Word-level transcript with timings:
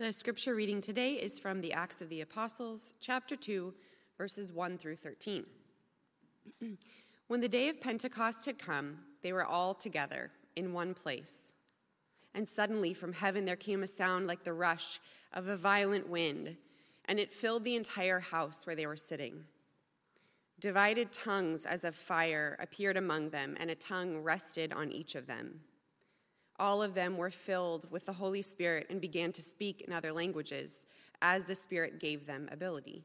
The 0.00 0.14
scripture 0.14 0.54
reading 0.54 0.80
today 0.80 1.16
is 1.16 1.38
from 1.38 1.60
the 1.60 1.74
Acts 1.74 2.00
of 2.00 2.08
the 2.08 2.22
Apostles, 2.22 2.94
chapter 3.02 3.36
2, 3.36 3.74
verses 4.16 4.50
1 4.50 4.78
through 4.78 4.96
13. 4.96 5.44
when 7.28 7.40
the 7.42 7.48
day 7.50 7.68
of 7.68 7.82
Pentecost 7.82 8.46
had 8.46 8.58
come, 8.58 9.00
they 9.20 9.34
were 9.34 9.44
all 9.44 9.74
together 9.74 10.30
in 10.56 10.72
one 10.72 10.94
place. 10.94 11.52
And 12.34 12.48
suddenly 12.48 12.94
from 12.94 13.12
heaven 13.12 13.44
there 13.44 13.56
came 13.56 13.82
a 13.82 13.86
sound 13.86 14.26
like 14.26 14.42
the 14.42 14.54
rush 14.54 15.00
of 15.34 15.48
a 15.48 15.56
violent 15.58 16.08
wind, 16.08 16.56
and 17.04 17.20
it 17.20 17.30
filled 17.30 17.64
the 17.64 17.76
entire 17.76 18.20
house 18.20 18.66
where 18.66 18.76
they 18.76 18.86
were 18.86 18.96
sitting. 18.96 19.44
Divided 20.60 21.12
tongues 21.12 21.66
as 21.66 21.84
of 21.84 21.94
fire 21.94 22.56
appeared 22.58 22.96
among 22.96 23.28
them, 23.28 23.54
and 23.60 23.70
a 23.70 23.74
tongue 23.74 24.16
rested 24.22 24.72
on 24.72 24.92
each 24.92 25.14
of 25.14 25.26
them 25.26 25.60
all 26.60 26.82
of 26.82 26.94
them 26.94 27.16
were 27.16 27.30
filled 27.30 27.90
with 27.90 28.06
the 28.06 28.12
Holy 28.12 28.42
Spirit 28.42 28.86
and 28.90 29.00
began 29.00 29.32
to 29.32 29.42
speak 29.42 29.80
in 29.80 29.92
other 29.92 30.12
languages 30.12 30.86
as 31.22 31.44
the 31.44 31.54
Spirit 31.54 31.98
gave 31.98 32.26
them 32.26 32.48
ability. 32.52 33.02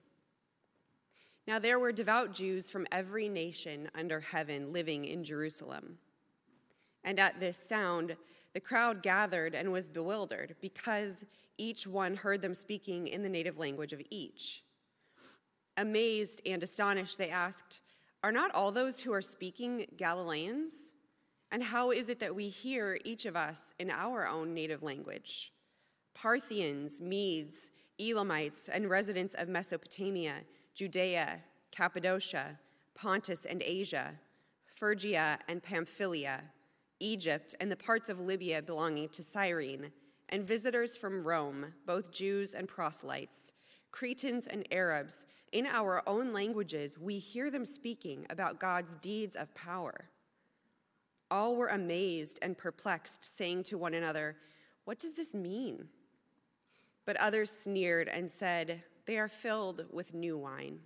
Now 1.48 1.60
there 1.60 1.80
were 1.80 1.92
devout 1.92 2.34
Jews 2.34 2.70
from 2.70 2.88
every 2.92 3.30
nation 3.30 3.90
under 3.96 4.20
heaven 4.20 4.74
living 4.74 5.06
in 5.06 5.24
Jerusalem. 5.24 5.98
And 7.04 7.20
at 7.20 7.40
this 7.40 7.58
sound, 7.58 8.18
the 8.54 8.60
crowd 8.60 9.04
gathered 9.04 9.54
and 9.54 9.72
was 9.72 9.90
bewildered 9.90 10.56
because 10.60 11.24
each 11.58 11.86
one 11.86 12.16
heard 12.16 12.42
them 12.42 12.56
speaking 12.56 13.08
in 13.08 13.22
the 13.22 13.30
native 13.30 13.58
language 13.58 13.94
of 13.94 14.02
each. 14.10 14.64
Amazed 15.78 16.42
and 16.46 16.64
astonished, 16.64 17.18
they 17.18 17.30
asked, 17.30 17.82
Are 18.24 18.32
not 18.32 18.54
all 18.56 18.72
those 18.72 19.02
who 19.02 19.14
are 19.14 19.22
speaking 19.22 19.86
Galileans? 19.98 20.85
And 21.56 21.64
how 21.64 21.92
is 21.92 22.10
it 22.10 22.20
that 22.20 22.36
we 22.36 22.50
hear 22.50 23.00
each 23.06 23.26
of 23.26 23.38
us 23.38 23.74
in 23.80 23.90
our 23.90 24.28
own 24.28 24.54
native 24.54 24.84
language? 24.84 25.54
Parthians, 26.14 27.00
Medes, 27.00 27.72
Elamites, 27.98 28.68
and 28.68 28.90
residents 28.90 29.36
of 29.36 29.48
Mesopotamia, 29.48 30.34
Judea, 30.74 31.40
Cappadocia, 31.72 32.60
Pontus 32.94 33.46
and 33.46 33.64
Asia, 33.64 34.20
Phrygia 34.68 35.40
and 35.48 35.64
Pamphylia, 35.64 36.44
Egypt, 37.00 37.56
and 37.62 37.72
the 37.72 37.78
parts 37.78 38.10
of 38.10 38.20
Libya 38.20 38.62
belonging 38.62 39.08
to 39.08 39.24
Cyrene, 39.24 39.94
and 40.28 40.46
visitors 40.46 40.98
from 40.98 41.24
Rome, 41.24 41.68
both 41.86 42.12
Jews 42.12 42.54
and 42.54 42.68
proselytes, 42.68 43.54
Cretans 43.94 44.48
and 44.48 44.68
Arabs, 44.74 45.24
in 45.54 45.66
our 45.68 46.04
own 46.06 46.34
languages, 46.34 47.00
we 47.00 47.18
hear 47.18 47.50
them 47.50 47.66
speaking 47.66 48.26
about 48.30 48.60
God's 48.60 48.96
deeds 48.96 49.38
of 49.38 49.56
power. 49.56 50.10
All 51.36 51.58
were 51.58 51.68
amazed 51.68 52.40
and 52.42 52.58
perplexed, 52.58 53.26
saying 53.36 53.64
to 53.64 53.78
one 53.78 53.94
another, 53.94 54.38
What 54.86 55.00
does 55.00 55.16
this 55.16 55.34
mean? 55.34 55.90
But 57.04 57.18
others 57.18 57.52
sneered 57.52 58.08
and 58.08 58.32
said, 58.32 58.86
They 59.06 59.18
are 59.18 59.28
filled 59.28 59.84
with 59.92 60.14
new 60.14 60.38
wine. 60.38 60.80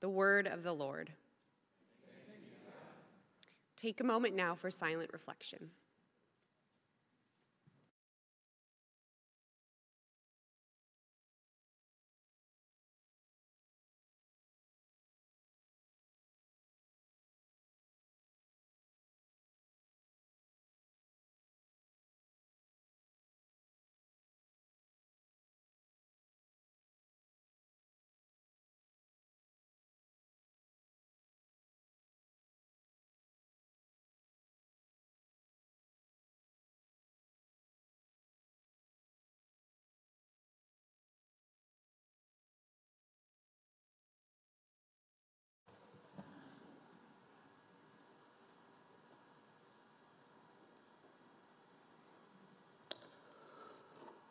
The 0.00 0.08
word 0.08 0.48
of 0.48 0.64
the 0.64 0.72
Lord. 0.72 1.12
Take 3.76 4.00
a 4.00 4.04
moment 4.04 4.34
now 4.34 4.56
for 4.56 4.72
silent 4.72 5.10
reflection. 5.12 5.70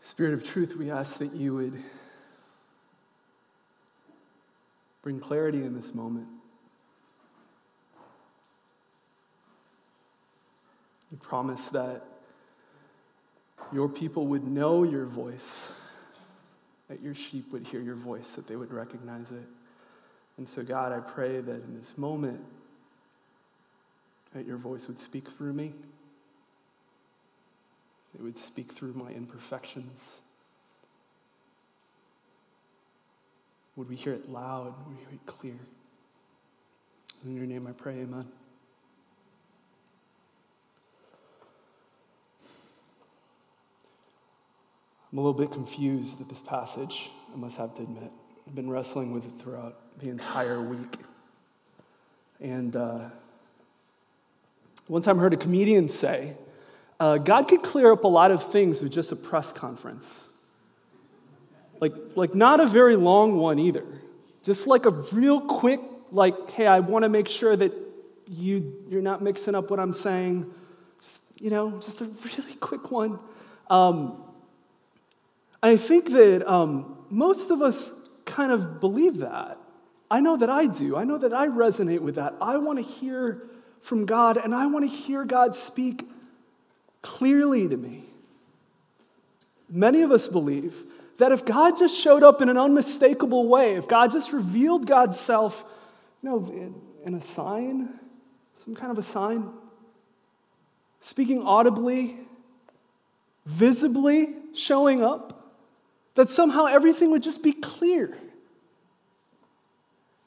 Spirit 0.10 0.34
of 0.34 0.44
truth, 0.44 0.76
we 0.76 0.90
ask 0.90 1.20
that 1.20 1.36
you 1.36 1.54
would 1.54 1.84
bring 5.04 5.20
clarity 5.20 5.60
in 5.60 5.76
this 5.76 5.94
moment. 5.94 6.26
You 11.12 11.18
promise 11.18 11.64
that 11.68 12.04
your 13.72 13.88
people 13.88 14.26
would 14.26 14.48
know 14.48 14.82
your 14.82 15.06
voice, 15.06 15.70
that 16.88 17.04
your 17.04 17.14
sheep 17.14 17.54
would 17.54 17.68
hear 17.68 17.80
your 17.80 17.94
voice, 17.94 18.30
that 18.30 18.48
they 18.48 18.56
would 18.56 18.74
recognize 18.74 19.30
it. 19.30 19.48
And 20.40 20.50
so, 20.50 20.64
God, 20.64 20.92
I 20.92 21.02
pray 21.02 21.40
that 21.40 21.64
in 21.64 21.78
this 21.78 21.94
moment, 21.98 22.40
that 24.34 24.48
your 24.48 24.58
voice 24.58 24.88
would 24.88 24.98
speak 24.98 25.28
through 25.38 25.54
me. 25.54 25.74
It 28.16 28.22
would 28.22 28.38
speak 28.38 28.74
through 28.74 28.94
my 28.94 29.12
imperfections. 29.12 30.00
Would 33.76 33.88
we 33.88 33.96
hear 33.96 34.14
it 34.14 34.30
loud? 34.30 34.74
Would 34.86 34.98
we 34.98 35.04
hear 35.04 35.14
it 35.14 35.26
clear? 35.26 35.60
In 37.26 37.36
your 37.36 37.46
name 37.46 37.68
I 37.68 37.72
pray, 37.72 37.94
amen. 37.94 38.26
I'm 45.12 45.18
a 45.18 45.22
little 45.22 45.34
bit 45.34 45.52
confused 45.52 46.22
at 46.22 46.30
this 46.30 46.42
passage, 46.42 47.10
I 47.34 47.38
must 47.38 47.58
have 47.58 47.76
to 47.78 47.82
admit. 47.82 48.12
I've 48.48 48.54
been 48.54 48.70
wrestling 48.70 49.12
with 49.12 49.26
it 49.26 49.32
throughout 49.42 49.78
the 50.00 50.10
entire 50.10 50.62
week. 50.62 50.98
And 52.40 52.76
uh, 52.76 53.10
one 54.88 55.02
time 55.02 55.18
I 55.18 55.22
heard 55.22 55.34
a 55.34 55.38
comedian 55.38 55.90
say, 55.90 56.36
uh, 57.00 57.18
God 57.18 57.48
could 57.48 57.64
clear 57.64 57.92
up 57.92 58.04
a 58.04 58.08
lot 58.08 58.32
of 58.32 58.52
things 58.52 58.82
with 58.82 58.92
just 58.92 59.12
a 59.12 59.16
press 59.16 59.54
conference. 59.54 60.08
Like, 61.80 61.94
like 62.16 62.36
not 62.36 62.60
a 62.60 62.66
very 62.66 62.98
long 62.98 63.38
one 63.38 63.58
either. 63.58 63.86
Just 64.44 64.68
like 64.68 64.86
a 64.86 64.92
real 64.92 65.40
quick, 65.42 65.80
like, 66.12 66.52
hey, 66.52 66.68
I 66.68 66.80
want 66.80 67.04
to 67.04 67.10
make 67.10 67.28
sure 67.28 67.56
that 67.56 67.74
you, 68.28 68.84
you're 68.90 69.02
not 69.02 69.22
mixing 69.22 69.56
up 69.56 69.70
what 69.70 69.80
I'm 69.80 69.94
saying. 69.94 70.52
Just, 71.02 71.22
you 71.38 71.50
know, 71.50 71.80
just 71.80 72.02
a 72.02 72.06
really 72.06 72.56
quick 72.56 72.92
one. 72.92 73.20
Um, 73.70 74.24
I 75.64 75.78
think 75.78 76.12
that 76.12 76.50
um, 76.50 76.98
most 77.10 77.50
of 77.50 77.62
us 77.62 77.94
kind 78.26 78.52
of 78.52 78.80
believe 78.80 79.20
that. 79.20 79.58
I 80.12 80.20
know 80.20 80.38
that 80.38 80.50
I 80.50 80.66
do. 80.66 80.98
I 80.98 81.04
know 81.04 81.18
that 81.18 81.34
I 81.34 81.48
resonate 81.48 82.00
with 82.00 82.16
that. 82.16 82.36
I 82.42 82.58
want 82.58 82.80
to 82.80 82.84
hear 82.84 83.48
from 83.82 84.06
God, 84.06 84.38
and 84.38 84.54
I 84.54 84.66
want 84.66 84.90
to 84.90 84.96
hear 84.96 85.24
God 85.24 85.56
speak 85.56 86.10
clearly 87.02 87.68
to 87.68 87.78
me. 87.78 88.06
Many 89.70 90.02
of 90.02 90.12
us 90.12 90.28
believe 90.28 90.84
that 91.18 91.32
if 91.32 91.46
God 91.46 91.78
just 91.78 91.96
showed 91.96 92.24
up 92.24 92.42
in 92.42 92.50
an 92.50 92.58
unmistakable 92.58 93.48
way, 93.48 93.76
if 93.76 93.88
God 93.88 94.12
just 94.12 94.32
revealed 94.32 94.88
God's 94.88 95.20
self, 95.20 95.64
you 96.24 96.30
know, 96.30 96.38
in, 96.48 96.76
in 97.06 97.14
a 97.14 97.22
sign, 97.22 97.90
some 98.56 98.76
kind 98.76 98.92
of 98.92 98.98
a 98.98 99.04
sign, 99.04 99.50
speaking 101.02 101.44
audibly, 101.44 102.18
visibly 103.46 104.34
showing 104.54 105.04
up, 105.04 105.54
that 106.16 106.30
somehow 106.30 106.66
everything 106.66 107.12
would 107.12 107.24
just 107.24 107.44
be 107.44 107.54
clear. 107.54 108.18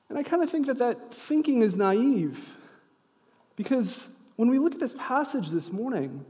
And 0.08 0.18
I 0.18 0.22
kind 0.22 0.42
of 0.42 0.50
think 0.50 0.66
that 0.66 0.78
that 0.78 1.12
thinking 1.12 1.62
is 1.62 1.76
naive 1.76 2.56
because 3.56 4.08
when 4.36 4.50
we 4.50 4.58
look 4.58 4.74
at 4.74 4.80
this 4.80 4.94
passage 4.98 5.48
this 5.48 5.72
morning, 5.72 6.24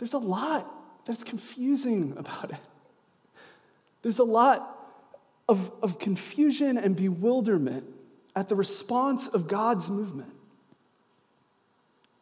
there's 0.00 0.14
a 0.14 0.18
lot 0.18 0.66
that's 1.04 1.22
confusing 1.22 2.14
about 2.16 2.50
it. 2.50 2.58
There's 4.00 4.18
a 4.18 4.24
lot 4.24 4.78
of, 5.46 5.70
of 5.82 5.98
confusion 5.98 6.78
and 6.78 6.96
bewilderment 6.96 7.84
at 8.34 8.48
the 8.48 8.54
response 8.54 9.28
of 9.28 9.46
God's 9.46 9.90
movement. 9.90 10.32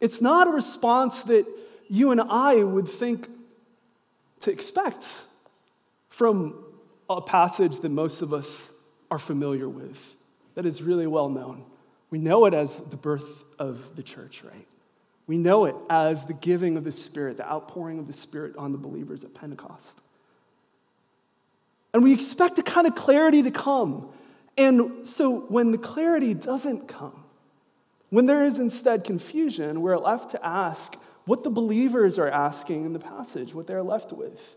It's 0.01 0.21
not 0.21 0.49
a 0.49 0.51
response 0.51 1.23
that 1.25 1.47
you 1.89 2.11
and 2.11 2.21
I 2.21 2.57
would 2.57 2.89
think 2.89 3.29
to 4.41 4.51
expect 4.51 5.07
from 6.09 6.57
a 7.09 7.21
passage 7.21 7.79
that 7.79 7.91
most 7.91 8.23
of 8.23 8.35
us 8.35 8.73
are 9.09 9.21
familiar 9.21 9.69
with, 9.69 10.17
that 10.57 10.67
is 10.67 10.83
really 10.83 11.07
well 11.07 11.29
known. 11.29 11.65
We 12.11 12.19
know 12.19 12.45
it 12.47 12.55
as 12.55 12.75
the 12.91 12.97
birth 12.97 13.45
of 13.57 13.95
the 13.95 14.03
church, 14.03 14.43
right? 14.45 14.67
We 15.29 15.37
know 15.37 15.67
it 15.67 15.77
as 15.89 16.25
the 16.25 16.33
giving 16.33 16.77
of 16.77 16.85
the 16.85 16.91
Spirit, 16.91 17.37
the 17.37 17.49
outpouring 17.49 17.99
of 17.99 18.07
the 18.07 18.15
Spirit 18.15 18.57
on 18.57 18.73
the 18.73 18.79
believers 18.79 19.23
at 19.23 19.35
Pentecost. 19.35 20.01
And 21.93 22.03
we 22.03 22.13
expect 22.13 22.59
a 22.59 22.63
kind 22.63 22.87
of 22.87 22.95
clarity 22.95 23.43
to 23.43 23.51
come. 23.51 24.09
And 24.57 25.07
so 25.07 25.41
when 25.41 25.71
the 25.71 25.79
clarity 25.79 26.35
doesn't 26.35 26.89
come, 26.89 27.25
when 28.09 28.25
there 28.25 28.45
is 28.45 28.59
instead 28.59 29.05
confusion, 29.05 29.83
we're 29.83 29.99
left 29.99 30.31
to 30.31 30.45
ask 30.45 30.97
what 31.27 31.45
the 31.45 31.51
believers 31.51 32.19
are 32.19 32.29
asking 32.29 32.87
in 32.87 32.95
the 32.95 32.99
passage, 32.99 33.55
what 33.55 33.67
they're 33.67 33.83
left 33.83 34.13
with. 34.15 34.57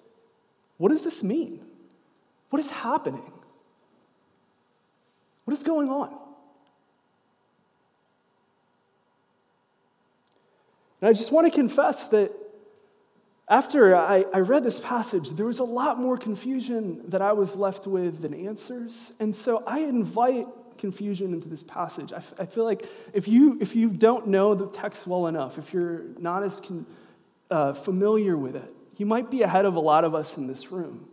What 0.78 0.90
does 0.90 1.04
this 1.04 1.22
mean? 1.22 1.60
What 2.50 2.62
is 2.62 2.72
happening? 2.72 3.30
What 5.44 5.54
is 5.54 5.64
going 5.64 5.90
on? 5.90 6.18
And 11.02 11.10
I 11.10 11.14
just 11.14 11.32
want 11.32 11.52
to 11.52 11.52
confess 11.52 12.08
that 12.10 12.32
after 13.50 13.96
I, 13.96 14.26
I, 14.34 14.40
read 14.40 14.64
this 14.64 14.80
passage, 14.80 15.32
there 15.32 15.46
was 15.46 15.60
a 15.60 15.66
lot 15.66 16.00
more 16.00 16.18
confusion 16.18 17.02
that 17.10 17.22
I 17.22 17.34
was 17.34 17.56
left 17.56 17.86
with 17.86 18.22
than 18.22 18.34
answers. 18.48 19.12
And 19.20 19.36
so 19.36 19.62
I 19.68 19.80
invite 19.80 20.48
confusion 20.78 21.34
into 21.34 21.50
this 21.50 21.62
passage. 21.62 22.14
I, 22.14 22.18
f- 22.18 22.34
I 22.40 22.46
feel 22.46 22.64
like 22.64 22.86
if 23.14 23.28
you, 23.28 23.58
if 23.60 23.76
you 23.76 23.90
don't 23.90 24.28
know 24.28 24.56
the 24.56 24.68
text 24.68 25.06
well 25.06 25.28
enough, 25.28 25.58
if 25.58 25.74
you're 25.74 26.04
not 26.18 26.44
as 26.44 26.62
con- 26.62 26.86
uh, 27.50 27.74
familiar 27.74 28.38
with 28.38 28.56
it, 28.56 28.74
you 28.96 29.06
might 29.06 29.30
be 29.30 29.42
ahead 29.42 29.66
of 29.66 29.76
a 29.76 29.80
lot 29.80 30.06
of 30.06 30.16
us 30.16 30.38
in 30.38 30.48
this 30.48 30.72
room. 30.72 31.08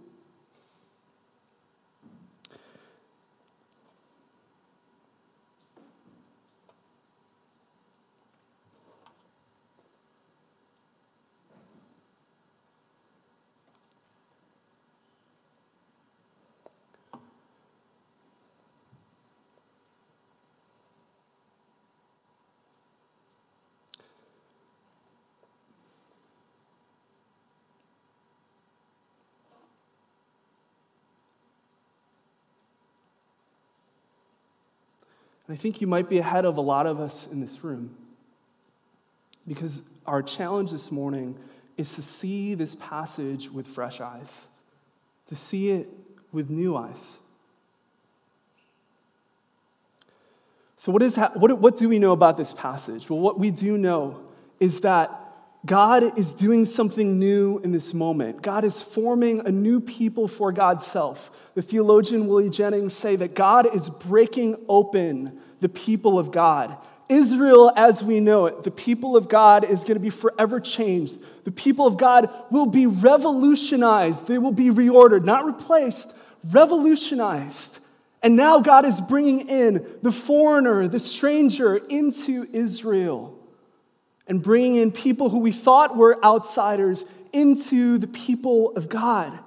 And 35.49 35.56
I 35.56 35.61
think 35.61 35.81
you 35.81 35.87
might 35.87 36.09
be 36.09 36.19
ahead 36.19 36.45
of 36.45 36.59
a 36.59 36.61
lot 36.61 36.87
of 36.87 37.00
us 37.00 37.27
in 37.27 37.41
this 37.41 37.65
room. 37.65 37.97
Because 39.47 39.83
our 40.06 40.23
challenge 40.23 40.71
this 40.71 40.93
morning 40.93 41.37
is 41.79 41.93
to 41.95 42.03
see 42.03 42.55
this 42.55 42.77
passage 42.77 43.50
with 43.50 43.67
fresh 43.67 44.00
eyes, 44.00 44.49
to 45.29 45.35
see 45.35 45.71
it 45.71 45.89
with 46.33 46.50
new 46.50 46.77
eyes. 46.77 47.19
So, 50.77 50.93
what, 50.93 51.03
is 51.03 51.17
ha- 51.17 51.33
what, 51.35 51.59
what 51.59 51.77
do 51.77 51.89
we 51.89 51.99
know 51.99 52.12
about 52.12 52.37
this 52.37 52.53
passage? 52.53 53.09
Well, 53.09 53.19
what 53.19 53.39
we 53.39 53.51
do 53.51 53.79
know 53.79 54.21
is 54.61 54.83
that 54.83 55.28
God 55.69 56.19
is 56.19 56.32
doing 56.32 56.65
something 56.65 57.19
new 57.19 57.59
in 57.59 57.73
this 57.73 57.93
moment. 57.93 58.41
God 58.41 58.65
is 58.65 58.81
forming 58.81 59.47
a 59.47 59.53
new 59.53 59.81
people 59.81 60.26
for 60.26 60.50
God's 60.50 60.87
self. 60.87 61.31
The 61.55 61.61
theologian 61.61 62.26
Willie 62.26 62.49
Jennings 62.49 62.94
say 62.94 63.17
that 63.17 63.35
God 63.35 63.75
is 63.75 63.91
breaking 63.91 64.56
open 64.67 65.38
the 65.61 65.69
people 65.69 66.19
of 66.19 66.32
God. 66.32 66.75
Israel, 67.11 67.70
as 67.76 68.03
we 68.03 68.19
know 68.19 68.47
it, 68.47 68.65
the 68.65 68.70
people 68.70 69.15
of 69.15 69.29
God 69.29 69.62
is 69.62 69.81
going 69.81 69.94
to 69.94 70.00
be 70.00 70.09
forever 70.09 70.59
changed. 70.59 71.19
The 71.44 71.50
people 71.50 71.87
of 71.87 71.99
God 71.99 72.31
will 72.50 72.67
be 72.67 72.87
revolutionized. 72.87 74.26
They 74.26 74.38
will 74.38 74.53
be 74.53 74.70
reordered, 74.70 75.26
not 75.26 75.44
replaced, 75.44 76.11
revolutionized. 76.50 77.79
And 78.23 78.37
now 78.37 78.61
God 78.61 78.87
is 78.87 79.03
bringing 79.03 79.50
in 79.50 79.87
the 80.03 80.12
foreigner, 80.12 80.88
the 80.88 80.99
stranger 80.99 81.76
into 81.76 82.49
Israel 82.55 83.38
and 84.29 84.43
bringing 84.43 84.77
in 84.77 84.93
people 84.93 85.31
who 85.31 85.39
we 85.39 85.53
thought 85.53 85.97
were 85.97 86.23
outsiders 86.25 87.05
into 87.33 87.99
the 87.99 88.07
people 88.07 88.77
of 88.77 88.89
God. 88.89 89.39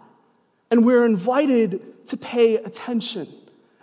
And 0.69 0.86
we're 0.86 1.06
invited 1.06 2.07
to 2.07 2.18
pay 2.18 2.56
attention. 2.56 3.28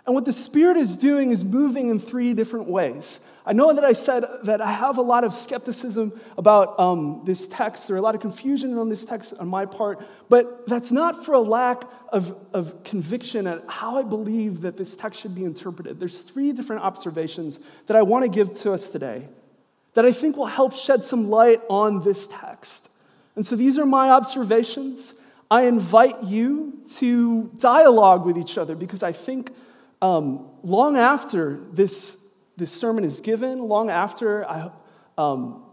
And 0.05 0.15
what 0.15 0.25
the 0.25 0.33
Spirit 0.33 0.77
is 0.77 0.97
doing 0.97 1.31
is 1.31 1.43
moving 1.43 1.89
in 1.89 1.99
three 1.99 2.33
different 2.33 2.67
ways. 2.67 3.19
I 3.45 3.53
know 3.53 3.73
that 3.73 3.83
I 3.83 3.93
said 3.93 4.25
that 4.43 4.61
I 4.61 4.71
have 4.71 4.97
a 4.97 5.01
lot 5.01 5.23
of 5.23 5.33
skepticism 5.33 6.19
about 6.37 6.79
um, 6.79 7.21
this 7.25 7.47
text. 7.47 7.87
There 7.87 7.95
are 7.95 7.99
a 7.99 8.01
lot 8.01 8.15
of 8.15 8.21
confusion 8.21 8.77
on 8.77 8.89
this 8.89 9.05
text 9.05 9.33
on 9.39 9.47
my 9.47 9.65
part, 9.65 10.05
but 10.27 10.67
that's 10.67 10.91
not 10.91 11.25
for 11.25 11.33
a 11.33 11.39
lack 11.39 11.83
of, 12.11 12.35
of 12.53 12.83
conviction 12.83 13.47
at 13.47 13.63
how 13.67 13.97
I 13.97 14.03
believe 14.03 14.61
that 14.61 14.77
this 14.77 14.95
text 14.95 15.21
should 15.21 15.33
be 15.33 15.43
interpreted. 15.43 15.99
There's 15.99 16.21
three 16.21 16.51
different 16.51 16.83
observations 16.83 17.59
that 17.87 17.95
I 17.95 18.01
want 18.01 18.23
to 18.23 18.29
give 18.29 18.53
to 18.61 18.73
us 18.73 18.89
today 18.89 19.27
that 19.99 20.05
I 20.05 20.13
think 20.13 20.37
will 20.37 20.45
help 20.45 20.73
shed 20.73 21.03
some 21.03 21.29
light 21.29 21.61
on 21.69 22.01
this 22.03 22.25
text. 22.25 22.87
And 23.35 23.45
so 23.45 23.57
these 23.57 23.77
are 23.77 23.85
my 23.85 24.11
observations. 24.11 25.13
I 25.51 25.63
invite 25.63 26.23
you 26.23 26.79
to 26.99 27.51
dialogue 27.57 28.25
with 28.25 28.37
each 28.37 28.57
other 28.57 28.75
because 28.75 29.03
I 29.03 29.11
think 29.11 29.51
um, 30.01 30.47
long 30.63 30.95
after 30.95 31.59
this, 31.73 32.15
this 32.55 32.71
sermon 32.71 33.03
is 33.03 33.19
given, 33.19 33.59
long 33.59 33.89
after 33.89 34.49
I, 34.49 34.71
um, 35.17 35.65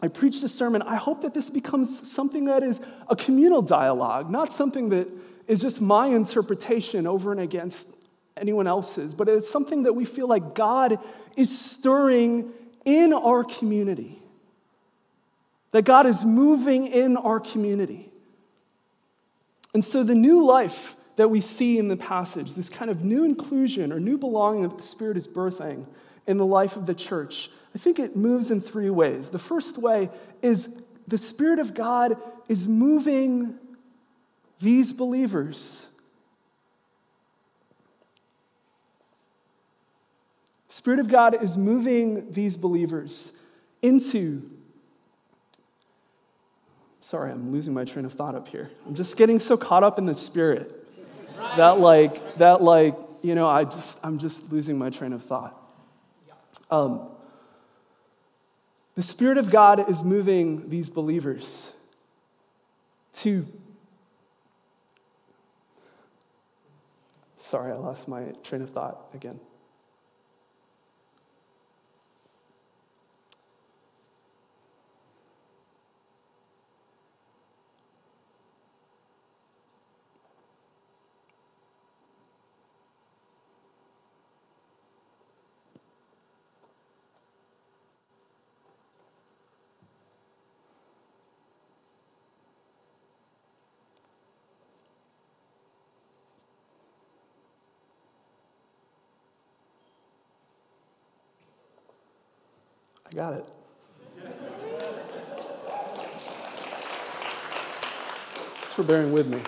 I 0.00 0.06
preach 0.06 0.40
this 0.40 0.54
sermon, 0.54 0.82
I 0.82 0.94
hope 0.94 1.22
that 1.22 1.34
this 1.34 1.50
becomes 1.50 2.08
something 2.08 2.44
that 2.44 2.62
is 2.62 2.80
a 3.08 3.16
communal 3.16 3.62
dialogue, 3.62 4.30
not 4.30 4.52
something 4.52 4.90
that 4.90 5.08
is 5.48 5.60
just 5.60 5.80
my 5.80 6.06
interpretation 6.06 7.08
over 7.08 7.32
and 7.32 7.40
against 7.40 7.88
anyone 8.36 8.68
else's, 8.68 9.12
but 9.12 9.28
it's 9.28 9.50
something 9.50 9.82
that 9.82 9.94
we 9.94 10.04
feel 10.04 10.28
like 10.28 10.54
God 10.54 11.00
is 11.36 11.58
stirring 11.58 12.52
in 12.84 13.12
our 13.12 13.44
community. 13.44 14.18
That 15.72 15.82
God 15.82 16.06
is 16.06 16.24
moving 16.24 16.86
in 16.86 17.16
our 17.16 17.40
community. 17.40 18.10
And 19.74 19.84
so 19.84 20.02
the 20.02 20.14
new 20.14 20.44
life 20.44 20.96
that 21.16 21.28
we 21.28 21.40
see 21.40 21.78
in 21.78 21.88
the 21.88 21.96
passage, 21.96 22.54
this 22.54 22.68
kind 22.68 22.90
of 22.90 23.04
new 23.04 23.24
inclusion 23.24 23.92
or 23.92 24.00
new 24.00 24.18
belonging 24.18 24.62
that 24.62 24.76
the 24.76 24.82
Spirit 24.82 25.16
is 25.16 25.26
birthing 25.26 25.86
in 26.26 26.36
the 26.36 26.46
life 26.46 26.76
of 26.76 26.86
the 26.86 26.94
church, 26.94 27.50
I 27.74 27.78
think 27.78 27.98
it 27.98 28.16
moves 28.16 28.50
in 28.50 28.60
three 28.60 28.90
ways. 28.90 29.30
The 29.30 29.38
first 29.38 29.78
way 29.78 30.10
is 30.42 30.68
the 31.08 31.18
Spirit 31.18 31.58
of 31.58 31.74
God 31.74 32.16
is 32.48 32.68
moving 32.68 33.58
these 34.60 34.92
believers 34.92 35.86
Spirit 40.72 41.00
of 41.00 41.08
God 41.08 41.42
is 41.42 41.58
moving 41.58 42.32
these 42.32 42.56
believers 42.56 43.32
into. 43.82 44.50
Sorry, 47.02 47.30
I'm 47.30 47.52
losing 47.52 47.74
my 47.74 47.84
train 47.84 48.06
of 48.06 48.14
thought 48.14 48.34
up 48.34 48.48
here. 48.48 48.70
I'm 48.86 48.94
just 48.94 49.18
getting 49.18 49.38
so 49.38 49.58
caught 49.58 49.84
up 49.84 49.98
in 49.98 50.06
the 50.06 50.14
Spirit 50.14 50.74
that, 51.58 51.78
like, 51.78 52.38
that, 52.38 52.62
like, 52.62 52.96
you 53.20 53.34
know, 53.34 53.46
I 53.50 53.64
just, 53.64 53.98
I'm 54.02 54.16
just 54.18 54.50
losing 54.50 54.78
my 54.78 54.88
train 54.88 55.12
of 55.12 55.22
thought. 55.24 55.54
Um, 56.70 57.06
the 58.94 59.02
Spirit 59.02 59.36
of 59.36 59.50
God 59.50 59.90
is 59.90 60.02
moving 60.02 60.70
these 60.70 60.88
believers 60.88 61.70
to. 63.16 63.46
Sorry, 67.36 67.72
I 67.72 67.74
lost 67.74 68.08
my 68.08 68.22
train 68.42 68.62
of 68.62 68.70
thought 68.70 68.98
again. 69.12 69.38
I 103.12 103.14
got 103.14 103.34
it. 103.34 103.46
Thanks 108.54 108.72
for 108.74 108.84
bearing 108.84 109.12
with 109.12 109.26
me. 109.26 109.42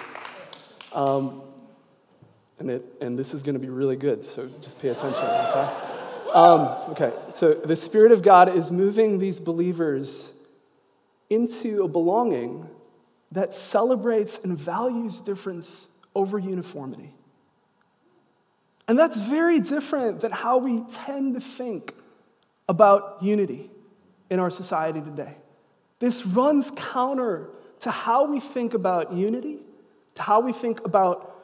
Um, 0.92 1.40
and, 2.58 2.70
it, 2.70 2.84
and 3.00 3.18
this 3.18 3.32
is 3.32 3.42
going 3.42 3.54
to 3.54 3.58
be 3.58 3.70
really 3.70 3.96
good, 3.96 4.22
so 4.22 4.50
just 4.60 4.78
pay 4.80 4.88
attention, 4.88 5.22
okay? 5.24 5.70
Um, 6.34 6.60
okay, 6.90 7.12
so 7.34 7.54
the 7.54 7.74
Spirit 7.74 8.12
of 8.12 8.20
God 8.20 8.54
is 8.54 8.70
moving 8.70 9.18
these 9.18 9.40
believers 9.40 10.32
into 11.30 11.84
a 11.84 11.88
belonging 11.88 12.68
that 13.32 13.54
celebrates 13.54 14.38
and 14.44 14.58
values 14.58 15.22
difference 15.22 15.88
over 16.14 16.38
uniformity. 16.38 17.14
And 18.86 18.98
that's 18.98 19.18
very 19.18 19.58
different 19.58 20.20
than 20.20 20.32
how 20.32 20.58
we 20.58 20.82
tend 20.90 21.34
to 21.36 21.40
think 21.40 21.94
about 22.68 23.18
unity 23.22 23.70
in 24.30 24.40
our 24.40 24.50
society 24.50 25.00
today. 25.00 25.36
This 25.98 26.26
runs 26.26 26.70
counter 26.76 27.50
to 27.80 27.90
how 27.90 28.24
we 28.24 28.40
think 28.40 28.74
about 28.74 29.12
unity, 29.12 29.58
to 30.14 30.22
how 30.22 30.40
we 30.40 30.52
think 30.52 30.84
about 30.84 31.34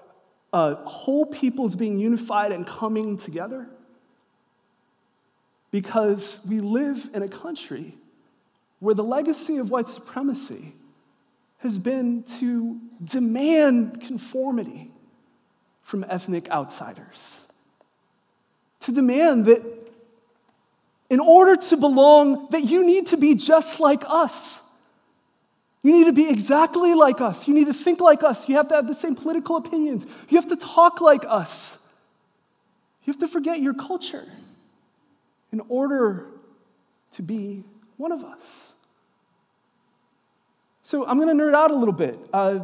uh, 0.52 0.74
whole 0.84 1.26
peoples 1.26 1.76
being 1.76 1.98
unified 1.98 2.52
and 2.52 2.66
coming 2.66 3.16
together. 3.16 3.68
Because 5.70 6.40
we 6.48 6.60
live 6.60 7.10
in 7.14 7.22
a 7.22 7.28
country 7.28 7.96
where 8.80 8.94
the 8.94 9.04
legacy 9.04 9.58
of 9.58 9.70
white 9.70 9.88
supremacy 9.88 10.74
has 11.58 11.78
been 11.78 12.22
to 12.40 12.80
demand 13.04 14.00
conformity 14.00 14.90
from 15.82 16.04
ethnic 16.08 16.50
outsiders, 16.50 17.46
to 18.80 18.92
demand 18.92 19.44
that 19.44 19.62
in 21.10 21.18
order 21.18 21.56
to 21.56 21.76
belong, 21.76 22.48
that 22.50 22.62
you 22.62 22.86
need 22.86 23.08
to 23.08 23.16
be 23.16 23.34
just 23.34 23.80
like 23.80 24.04
us. 24.06 24.62
You 25.82 25.92
need 25.92 26.04
to 26.04 26.12
be 26.12 26.28
exactly 26.28 26.94
like 26.94 27.20
us. 27.20 27.48
You 27.48 27.54
need 27.54 27.66
to 27.66 27.74
think 27.74 28.00
like 28.00 28.22
us. 28.22 28.48
You 28.48 28.56
have 28.56 28.68
to 28.68 28.76
have 28.76 28.86
the 28.86 28.94
same 28.94 29.16
political 29.16 29.56
opinions. 29.56 30.06
You 30.28 30.38
have 30.38 30.48
to 30.48 30.56
talk 30.56 31.00
like 31.00 31.24
us. 31.26 31.76
You 33.04 33.12
have 33.12 33.20
to 33.20 33.28
forget 33.28 33.60
your 33.60 33.74
culture 33.74 34.24
in 35.52 35.60
order 35.68 36.26
to 37.14 37.22
be 37.22 37.64
one 37.96 38.12
of 38.12 38.22
us. 38.22 38.72
So 40.82 41.06
I'm 41.06 41.18
going 41.18 41.36
to 41.36 41.44
nerd 41.44 41.54
out 41.54 41.70
a 41.70 41.74
little 41.74 41.94
bit. 41.94 42.18
Uh, 42.32 42.60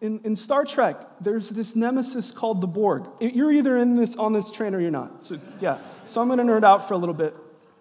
in, 0.00 0.20
in 0.24 0.36
Star 0.36 0.64
Trek, 0.64 0.96
there's 1.20 1.48
this 1.48 1.76
nemesis 1.76 2.30
called 2.30 2.60
the 2.60 2.66
Borg. 2.66 3.06
You're 3.20 3.52
either 3.52 3.78
in 3.78 3.94
this 3.94 4.16
on 4.16 4.32
this 4.32 4.50
train 4.50 4.74
or 4.74 4.80
you're 4.80 4.90
not. 4.90 5.24
So 5.24 5.38
yeah. 5.60 5.78
So 6.06 6.20
I'm 6.20 6.28
going 6.28 6.38
to 6.38 6.44
nerd 6.44 6.64
out 6.64 6.88
for 6.88 6.94
a 6.94 6.98
little 6.98 7.14
bit. 7.14 7.34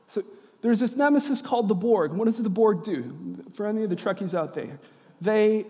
So 0.09 0.23
there's 0.61 0.79
this 0.79 0.95
nemesis 0.95 1.41
called 1.41 1.67
the 1.67 1.75
Borg. 1.75 2.13
What 2.13 2.25
does 2.25 2.37
the 2.37 2.49
Borg 2.49 2.83
do? 2.83 3.43
For 3.55 3.67
any 3.67 3.83
of 3.83 3.89
the 3.89 3.95
Trekkies 3.95 4.33
out 4.33 4.55
there, 4.55 4.79
they, 5.19 5.65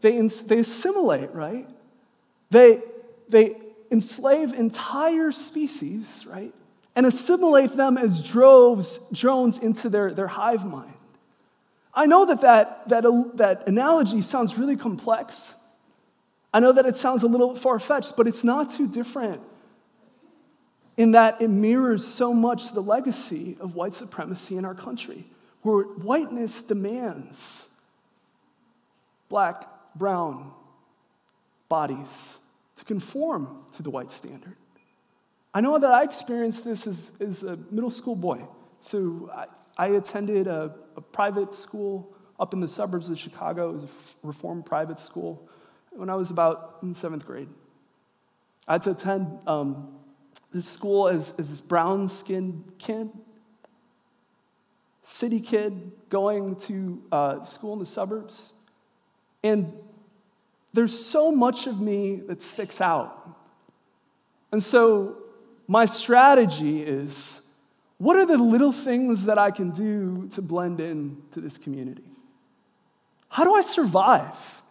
they, 0.00 0.20
they 0.20 0.58
assimilate, 0.58 1.34
right? 1.34 1.68
They, 2.50 2.82
they 3.28 3.56
enslave 3.90 4.52
entire 4.52 5.32
species, 5.32 6.26
right? 6.28 6.52
And 6.94 7.06
assimilate 7.06 7.76
them 7.76 7.96
as 7.96 8.22
droves, 8.22 9.00
drones 9.12 9.58
into 9.58 9.88
their, 9.88 10.12
their 10.12 10.28
hive 10.28 10.64
mind. 10.64 10.92
I 11.94 12.06
know 12.06 12.26
that 12.26 12.40
that, 12.42 12.88
that 12.88 13.04
that 13.36 13.68
analogy 13.68 14.20
sounds 14.20 14.58
really 14.58 14.76
complex. 14.76 15.54
I 16.52 16.60
know 16.60 16.72
that 16.72 16.86
it 16.86 16.96
sounds 16.96 17.22
a 17.22 17.26
little 17.26 17.56
far 17.56 17.78
fetched, 17.78 18.16
but 18.16 18.26
it's 18.26 18.44
not 18.44 18.74
too 18.74 18.86
different 18.86 19.40
in 20.96 21.12
that 21.12 21.40
it 21.40 21.48
mirrors 21.48 22.06
so 22.06 22.32
much 22.32 22.72
the 22.72 22.80
legacy 22.80 23.56
of 23.60 23.74
white 23.74 23.94
supremacy 23.94 24.56
in 24.56 24.64
our 24.64 24.74
country, 24.74 25.24
where 25.62 25.82
whiteness 25.82 26.62
demands 26.62 27.68
black, 29.28 29.66
brown 29.96 30.52
bodies 31.68 32.38
to 32.76 32.84
conform 32.84 33.64
to 33.72 33.82
the 33.82 33.90
white 33.90 34.12
standard. 34.12 34.56
I 35.52 35.60
know 35.60 35.78
that 35.78 35.90
I 35.90 36.02
experienced 36.02 36.64
this 36.64 36.86
as, 36.86 37.12
as 37.20 37.42
a 37.44 37.56
middle 37.70 37.90
school 37.90 38.16
boy. 38.16 38.42
So 38.80 39.30
I, 39.32 39.46
I 39.78 39.86
attended 39.88 40.46
a, 40.46 40.74
a, 40.96 41.00
private 41.00 41.54
school 41.54 42.12
up 42.38 42.52
in 42.52 42.60
the 42.60 42.68
suburbs 42.68 43.08
of 43.08 43.18
Chicago. 43.18 43.70
It 43.70 43.72
was 43.74 43.84
a 43.84 43.88
reformed 44.22 44.66
private 44.66 44.98
school 44.98 45.48
when 45.90 46.10
I 46.10 46.16
was 46.16 46.30
about 46.30 46.78
in 46.82 46.94
seventh 46.94 47.24
grade. 47.24 47.48
I 48.66 48.72
had 48.74 48.82
to 48.82 48.90
attend 48.90 49.38
um, 49.46 49.94
this 50.54 50.68
school 50.68 51.08
as, 51.08 51.34
as 51.36 51.50
this 51.50 51.60
brown 51.60 52.08
skinned 52.08 52.72
kid, 52.78 53.10
city 55.02 55.40
kid 55.40 55.92
going 56.08 56.54
to 56.56 57.02
uh, 57.10 57.44
school 57.44 57.72
in 57.72 57.80
the 57.80 57.86
suburbs. 57.86 58.52
And 59.42 59.72
there's 60.72 60.96
so 61.04 61.32
much 61.32 61.66
of 61.66 61.80
me 61.80 62.22
that 62.28 62.40
sticks 62.40 62.80
out. 62.80 63.36
And 64.52 64.62
so 64.62 65.16
my 65.66 65.86
strategy 65.86 66.82
is 66.82 67.40
what 67.98 68.16
are 68.16 68.26
the 68.26 68.38
little 68.38 68.72
things 68.72 69.24
that 69.24 69.38
I 69.38 69.50
can 69.50 69.70
do 69.70 70.28
to 70.34 70.42
blend 70.42 70.80
in 70.80 71.22
to 71.32 71.40
this 71.40 71.58
community? 71.58 72.04
How 73.28 73.42
do 73.42 73.54
I 73.54 73.62
survive? 73.62 74.62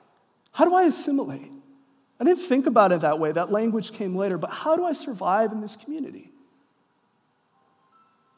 How 0.54 0.64
do 0.64 0.76
I 0.76 0.84
assimilate? 0.84 1.52
I 2.20 2.24
didn't 2.24 2.44
think 2.44 2.68
about 2.68 2.92
it 2.92 3.02
that 3.02 3.20
way. 3.20 3.32
That 3.32 3.52
language 3.52 3.92
came 3.92 4.16
later. 4.16 4.38
But 4.38 4.52
how 4.52 4.76
do 4.76 4.86
I 4.86 4.94
survive 4.94 5.52
in 5.52 5.62
this 5.62 5.76
community? 5.76 6.32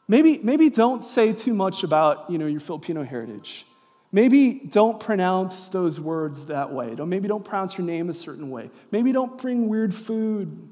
Maybe, 0.08 0.38
maybe 0.38 0.70
don't 0.70 1.04
say 1.04 1.32
too 1.32 1.54
much 1.54 1.82
about 1.82 2.30
you 2.30 2.38
know, 2.38 2.46
your 2.46 2.60
Filipino 2.60 3.02
heritage. 3.04 3.66
Maybe 4.12 4.54
don't 4.54 5.00
pronounce 5.00 5.66
those 5.68 5.98
words 5.98 6.46
that 6.46 6.72
way. 6.72 6.94
Don't, 6.94 7.08
maybe 7.08 7.28
don't 7.28 7.44
pronounce 7.44 7.76
your 7.76 7.86
name 7.86 8.08
a 8.08 8.14
certain 8.14 8.50
way. 8.50 8.70
Maybe 8.90 9.12
don't 9.12 9.36
bring 9.36 9.68
weird 9.68 9.94
food 9.94 10.68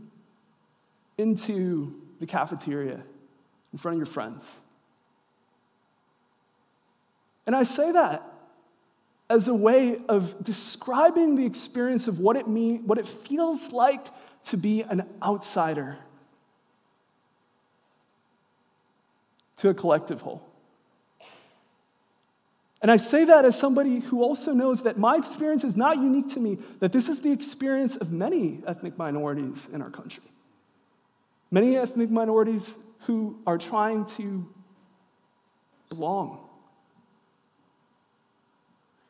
into 1.18 2.00
the 2.20 2.26
cafeteria 2.26 3.02
in 3.72 3.78
front 3.78 3.96
of 3.96 3.98
your 3.98 4.12
friends. 4.12 4.44
And 7.46 7.54
I 7.54 7.64
say 7.64 7.92
that 7.92 8.33
as 9.34 9.48
a 9.48 9.54
way 9.54 9.98
of 10.08 10.44
describing 10.44 11.34
the 11.34 11.44
experience 11.44 12.06
of 12.06 12.20
what 12.20 12.36
it 12.36 12.46
mean, 12.46 12.86
what 12.86 12.98
it 12.98 13.06
feels 13.06 13.72
like 13.72 14.06
to 14.44 14.56
be 14.56 14.82
an 14.82 15.04
outsider 15.20 15.98
to 19.56 19.68
a 19.68 19.74
collective 19.74 20.20
whole. 20.20 20.46
And 22.80 22.92
I 22.92 22.96
say 22.96 23.24
that 23.24 23.44
as 23.44 23.58
somebody 23.58 23.98
who 23.98 24.22
also 24.22 24.52
knows 24.52 24.82
that 24.82 24.98
my 24.98 25.16
experience 25.16 25.64
is 25.64 25.74
not 25.74 25.96
unique 25.96 26.28
to 26.34 26.40
me, 26.40 26.58
that 26.78 26.92
this 26.92 27.08
is 27.08 27.20
the 27.20 27.32
experience 27.32 27.96
of 27.96 28.12
many 28.12 28.62
ethnic 28.68 28.96
minorities 28.96 29.68
in 29.72 29.82
our 29.82 29.90
country. 29.90 30.22
Many 31.50 31.76
ethnic 31.76 32.10
minorities 32.10 32.78
who 33.06 33.38
are 33.48 33.58
trying 33.58 34.04
to 34.16 34.46
belong 35.88 36.43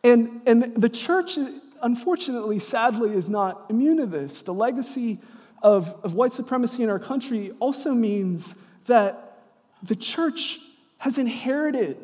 and, 0.04 0.42
and 0.46 0.74
the 0.76 0.88
church, 0.90 1.38
unfortunately, 1.82 2.58
sadly, 2.58 3.14
is 3.14 3.30
not 3.30 3.66
immune 3.70 3.96
to 3.96 4.06
this. 4.06 4.42
The 4.42 4.54
legacy 4.54 5.18
of, 5.62 5.88
of 6.04 6.12
white 6.12 6.34
supremacy 6.34 6.82
in 6.82 6.90
our 6.90 6.98
country 6.98 7.52
also 7.58 7.92
means 7.92 8.54
that 8.84 9.40
the 9.82 9.96
church 9.96 10.58
has 10.98 11.16
inherited 11.16 11.96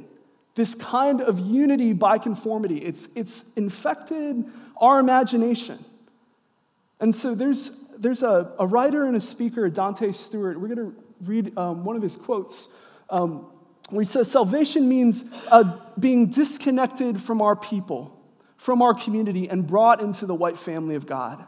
this 0.55 0.75
kind 0.75 1.21
of 1.21 1.39
unity 1.39 1.93
by 1.93 2.19
conformity. 2.19 2.79
It's, 2.79 3.09
it's 3.15 3.45
infected 3.55 4.45
our 4.81 4.99
imagination. 4.99 5.85
And 7.01 7.15
so 7.15 7.35
there's, 7.35 7.71
there's 7.99 8.23
a, 8.23 8.53
a 8.59 8.67
writer 8.67 9.05
and 9.07 9.17
a 9.17 9.21
speaker, 9.21 9.69
Dante 9.69 10.13
Stewart. 10.13 10.59
We're 10.59 10.75
going 10.75 10.93
to 10.93 10.97
read 11.23 11.57
um, 11.57 11.85
one 11.85 11.97
of 11.97 12.03
his 12.03 12.17
quotes. 12.17 12.69
Um, 13.11 13.47
he 13.99 14.05
says 14.05 14.31
salvation 14.31 14.89
means 14.89 15.25
uh, 15.51 15.79
being 15.99 16.27
disconnected 16.27 17.21
from 17.21 17.43
our 17.43 17.57
people, 17.57 18.17
from 18.57 18.83
our 18.83 18.95
community, 18.95 19.49
and 19.49 19.67
brought 19.67 20.01
into 20.01 20.27
the 20.27 20.35
white 20.35 20.59
family 20.59 20.95
of 20.95 21.07
God. 21.07 21.45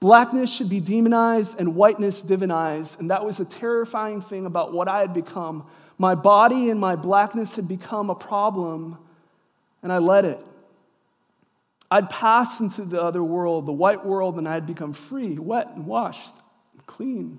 Blackness 0.00 0.50
should 0.52 0.68
be 0.68 0.80
demonized 0.80 1.58
and 1.58 1.74
whiteness 1.74 2.22
divinized. 2.22 2.98
And 2.98 3.10
that 3.10 3.24
was 3.24 3.40
a 3.40 3.44
terrifying 3.44 4.20
thing 4.20 4.46
about 4.46 4.72
what 4.72 4.88
I 4.88 5.00
had 5.00 5.14
become. 5.14 5.66
My 5.98 6.14
body 6.14 6.70
and 6.70 6.78
my 6.78 6.96
blackness 6.96 7.56
had 7.56 7.66
become 7.66 8.10
a 8.10 8.14
problem, 8.14 8.98
and 9.82 9.90
I 9.90 9.98
let 9.98 10.24
it. 10.24 10.44
I'd 11.90 12.10
passed 12.10 12.60
into 12.60 12.84
the 12.84 13.00
other 13.00 13.22
world, 13.22 13.64
the 13.66 13.72
white 13.72 14.04
world, 14.04 14.38
and 14.38 14.46
I 14.46 14.54
had 14.54 14.66
become 14.66 14.92
free, 14.92 15.38
wet 15.38 15.68
and 15.74 15.86
washed, 15.86 16.34
and 16.74 16.84
clean. 16.86 17.38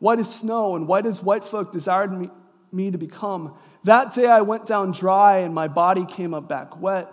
White 0.00 0.18
as 0.18 0.34
snow, 0.34 0.76
and 0.76 0.88
white 0.88 1.06
as 1.06 1.22
white 1.22 1.44
folk 1.44 1.72
desired 1.72 2.12
me, 2.12 2.30
me 2.72 2.90
to 2.90 2.98
become. 2.98 3.54
That 3.84 4.14
day 4.14 4.26
I 4.26 4.42
went 4.42 4.66
down 4.66 4.92
dry 4.92 5.38
and 5.38 5.54
my 5.54 5.68
body 5.68 6.04
came 6.04 6.34
up 6.34 6.48
back 6.48 6.80
wet. 6.80 7.12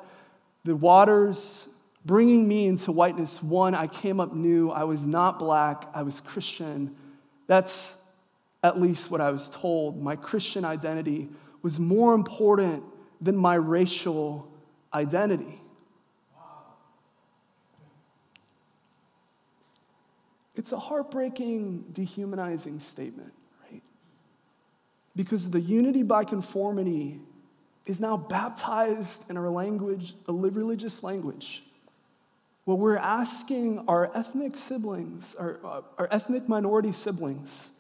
The 0.64 0.76
waters 0.76 1.68
bringing 2.06 2.48
me 2.48 2.68
into 2.68 2.92
whiteness. 2.92 3.44
One, 3.44 3.76
I 3.76 3.88
came 3.88 4.20
up 4.20 4.34
new. 4.34 4.70
I 4.70 4.86
was 4.86 5.06
not 5.06 5.40
black, 5.40 5.90
I 5.94 6.04
was 6.04 6.22
Christian. 6.22 6.96
That's 7.48 7.96
at 8.64 8.80
least 8.80 9.12
what 9.12 9.22
I 9.22 9.32
was 9.32 9.50
told. 9.50 10.02
My 10.02 10.16
Christian 10.16 10.66
identity 10.66 11.30
was 11.62 11.80
more 11.80 12.14
important 12.14 12.84
than 13.22 13.36
my 13.36 13.56
racial 13.56 14.50
identity. 14.94 15.62
It's 20.56 20.72
a 20.72 20.80
heartbreaking, 20.80 21.86
dehumanizing 21.94 22.80
statement. 22.80 23.32
Because 25.18 25.50
the 25.50 25.60
unity 25.60 26.04
by 26.04 26.24
conformity 26.24 27.20
is 27.88 28.00
now 28.00 28.18
baptized 28.18 29.24
in 29.30 29.36
our 29.36 29.50
language, 29.50 30.14
a 30.28 30.34
religious 30.34 31.02
language, 31.02 31.64
where 32.66 32.78
we're 32.78 32.98
asking 32.98 33.84
our 33.88 34.16
ethnic 34.16 34.56
siblings, 34.56 35.36
our, 35.40 35.58
uh, 35.66 35.82
our 35.98 36.08
ethnic 36.12 36.48
minority 36.48 36.92
siblings, 36.92 37.72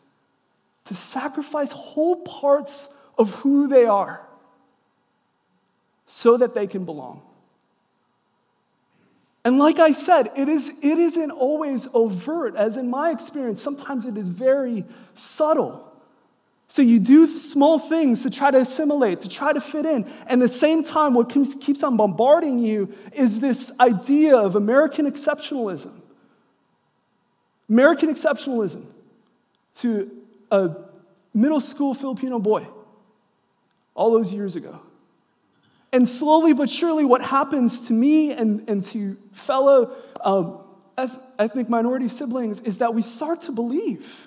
to 0.85 0.95
sacrifice 0.95 1.71
whole 1.71 2.15
parts 2.23 2.89
of 3.19 3.33
who 3.35 3.67
they 3.67 3.85
are 3.85 4.25
so 6.07 6.37
that 6.37 6.55
they 6.55 6.65
can 6.65 6.85
belong. 6.85 7.21
And 9.45 9.59
like 9.59 9.77
I 9.77 9.91
said, 9.91 10.31
it, 10.35 10.49
is, 10.49 10.69
it 10.81 10.97
isn't 10.97 11.31
always 11.31 11.87
overt, 11.93 12.55
as 12.55 12.77
in 12.77 12.89
my 12.89 13.11
experience, 13.11 13.61
sometimes 13.61 14.05
it 14.07 14.17
is 14.17 14.27
very 14.27 14.85
subtle. 15.13 15.83
So 16.69 16.81
you 16.81 16.99
do 16.99 17.27
small 17.37 17.79
things 17.79 18.23
to 18.23 18.29
try 18.29 18.51
to 18.51 18.59
assimilate, 18.59 19.21
to 19.21 19.29
try 19.29 19.53
to 19.53 19.61
fit 19.61 19.85
in. 19.85 20.05
And 20.27 20.43
at 20.43 20.49
the 20.49 20.53
same 20.53 20.83
time, 20.83 21.13
what 21.13 21.29
keeps 21.29 21.81
on 21.81 21.95
bombarding 21.95 22.59
you 22.59 22.93
is 23.13 23.39
this 23.39 23.71
idea 23.79 24.35
of 24.35 24.55
American 24.55 25.09
exceptionalism. 25.09 25.93
American 27.69 28.13
exceptionalism 28.13 28.85
to 29.75 30.11
a 30.51 30.75
middle 31.33 31.61
school 31.61 31.93
Filipino 31.93 32.39
boy 32.39 32.67
all 33.95 34.11
those 34.11 34.31
years 34.31 34.55
ago. 34.55 34.81
And 35.93 36.07
slowly 36.07 36.53
but 36.53 36.69
surely, 36.69 37.05
what 37.05 37.21
happens 37.21 37.87
to 37.87 37.93
me 37.93 38.33
and, 38.33 38.69
and 38.69 38.83
to 38.85 39.17
fellow 39.31 39.95
um, 40.23 40.59
ethnic 41.39 41.69
minority 41.69 42.09
siblings 42.09 42.59
is 42.61 42.79
that 42.79 42.93
we 42.93 43.01
start 43.01 43.41
to 43.43 43.51
believe 43.51 44.26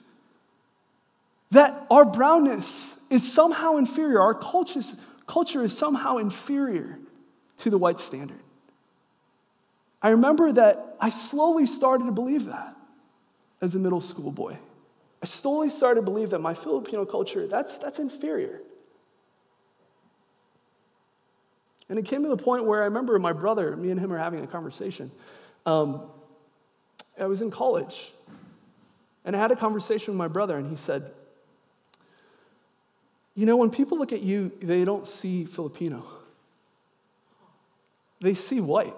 that 1.50 1.86
our 1.90 2.04
brownness 2.04 2.96
is 3.08 3.30
somehow 3.30 3.76
inferior, 3.76 4.20
our 4.20 4.34
culture 4.34 5.64
is 5.64 5.76
somehow 5.76 6.18
inferior 6.18 6.98
to 7.58 7.70
the 7.70 7.78
white 7.78 8.00
standard. 8.00 8.40
I 10.02 10.10
remember 10.10 10.52
that 10.52 10.96
I 11.00 11.10
slowly 11.10 11.66
started 11.66 12.04
to 12.04 12.12
believe 12.12 12.46
that 12.46 12.76
as 13.60 13.74
a 13.74 13.78
middle 13.78 14.00
school 14.00 14.30
boy. 14.30 14.56
I 15.22 15.26
slowly 15.26 15.68
started 15.68 16.00
to 16.00 16.04
believe 16.04 16.30
that 16.30 16.40
my 16.40 16.54
Filipino 16.54 17.04
culture, 17.04 17.46
that's, 17.46 17.76
that's 17.78 17.98
inferior. 17.98 18.60
And 21.90 21.98
it 21.98 22.04
came 22.04 22.22
to 22.22 22.28
the 22.28 22.36
point 22.36 22.64
where 22.64 22.82
I 22.82 22.84
remember 22.84 23.18
my 23.18 23.32
brother, 23.32 23.76
me 23.76 23.90
and 23.90 24.00
him 24.00 24.10
were 24.10 24.18
having 24.18 24.42
a 24.42 24.46
conversation. 24.46 25.10
Um, 25.66 26.02
I 27.20 27.26
was 27.26 27.42
in 27.42 27.50
college, 27.50 28.12
and 29.24 29.36
I 29.36 29.38
had 29.38 29.50
a 29.50 29.56
conversation 29.56 30.14
with 30.14 30.18
my 30.18 30.28
brother, 30.28 30.56
and 30.56 30.70
he 30.70 30.76
said, 30.76 31.10
You 33.40 33.46
know, 33.46 33.56
when 33.56 33.70
people 33.70 33.96
look 33.96 34.12
at 34.12 34.20
you, 34.20 34.52
they 34.60 34.84
don't 34.84 35.08
see 35.08 35.46
Filipino, 35.46 36.04
they 38.20 38.34
see 38.34 38.60
white. 38.60 38.92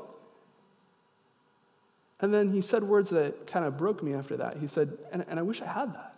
And 2.18 2.34
then 2.34 2.50
he 2.50 2.60
said 2.60 2.82
words 2.82 3.10
that 3.10 3.46
kind 3.46 3.64
of 3.64 3.78
broke 3.78 4.02
me 4.02 4.14
after 4.14 4.36
that. 4.38 4.56
He 4.56 4.66
said, 4.66 4.98
and, 5.12 5.24
and 5.28 5.38
I 5.38 5.42
wish 5.42 5.62
I 5.62 5.66
had 5.66 5.94
that. 5.94 6.16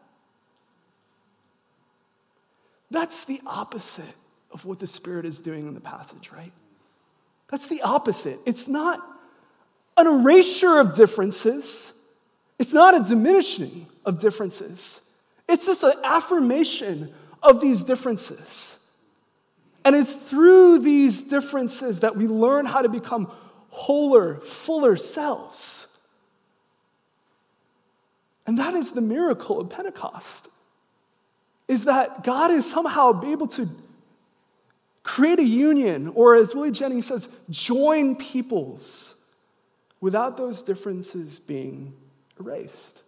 That's 2.91 3.27
the 3.27 3.43
opposite 3.47 4.17
of 4.51 4.65
what 4.65 4.79
the 4.79 4.87
Spirit 4.87 5.27
is 5.27 5.39
doing 5.39 5.67
in 5.67 5.75
the 5.75 5.81
passage, 5.81 6.31
right? 6.35 6.53
That's 7.51 7.69
the 7.69 7.83
opposite. 7.83 8.41
It's 8.47 8.69
not 8.69 9.01
an 9.99 10.07
erasure 10.07 10.79
of 10.79 10.97
differences, 10.97 11.93
it's 12.59 12.73
not 12.73 12.95
a 12.95 13.01
diminishing 13.07 13.87
of 14.07 14.19
differences. 14.19 15.03
It's 15.47 15.67
just 15.67 15.83
an 15.83 15.93
affirmation 16.03 17.13
of 17.45 17.61
these 17.61 17.83
differences. 17.83 18.77
And 19.85 19.95
it's 19.95 20.17
through 20.17 20.79
these 20.79 21.23
differences 21.23 22.01
that 22.01 22.17
we 22.17 22.27
learn 22.27 22.65
how 22.65 22.81
to 22.83 22.89
become 22.89 23.31
wholer, 23.69 24.41
fuller 24.41 24.97
selves. 24.97 25.87
And 28.47 28.59
that 28.59 28.75
is 28.75 28.93
the 28.93 29.01
miracle 29.01 29.61
of 29.61 29.69
Pentecost. 29.69 30.49
Is 31.69 31.85
that 31.85 32.25
God 32.25 32.51
is 32.51 32.71
somehow 32.71 33.23
able 33.25 33.47
to 33.49 33.69
create 35.03 35.39
a 35.39 35.45
union, 35.45 36.09
or 36.15 36.35
as 36.35 36.55
Willie 36.55 36.71
Jennings 36.71 37.07
says, 37.07 37.29
join 37.51 38.17
peoples 38.17 39.15
without 40.01 40.37
those 40.37 40.63
differences 40.63 41.39
being 41.39 41.95
erased. 42.41 43.04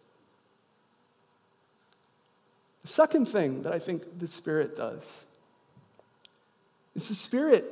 The 2.86 2.92
second 2.92 3.26
thing 3.26 3.62
that 3.62 3.72
I 3.72 3.80
think 3.80 4.20
the 4.20 4.28
Spirit 4.28 4.76
does 4.76 5.26
is 6.94 7.08
the 7.08 7.16
Spirit. 7.16 7.64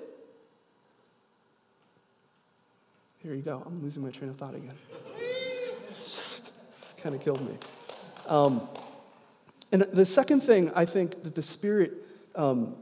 Here 3.19 3.33
you 3.33 3.43
go. 3.43 3.63
I'm 3.65 3.81
losing 3.81 4.03
my 4.03 4.11
train 4.11 4.31
of 4.31 4.37
thought 4.39 4.57
again. 4.57 4.75
It's 5.87 6.43
kind 7.01 7.15
of 7.15 7.21
killed 7.21 7.49
me. 7.49 7.57
Um, 8.27 8.67
and 9.71 9.83
the 9.83 10.05
second 10.05 10.41
thing 10.41 10.73
I 10.75 10.85
think 10.85 11.23
that 11.23 11.37
the 11.37 11.43
Spirit 11.43 11.93
um, 12.35 12.75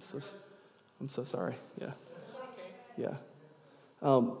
so, 0.00 0.20
I'm 1.00 1.08
so 1.08 1.24
sorry. 1.24 1.56
Yeah. 1.80 1.90
Yeah. 2.96 3.14
Um, 4.00 4.38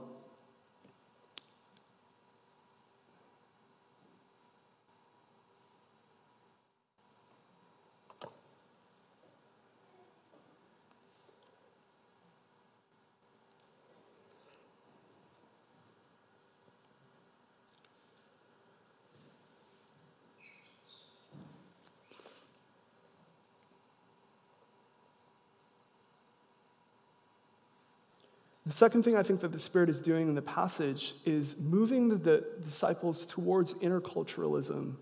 second 28.78 29.02
thing 29.02 29.16
I 29.16 29.24
think 29.24 29.40
that 29.40 29.50
the 29.50 29.58
Spirit 29.58 29.88
is 29.88 30.00
doing 30.00 30.28
in 30.28 30.34
the 30.36 30.42
passage 30.42 31.14
is 31.24 31.56
moving 31.58 32.08
the, 32.08 32.16
the 32.16 32.44
disciples 32.64 33.26
towards 33.26 33.74
interculturalism 33.74 34.94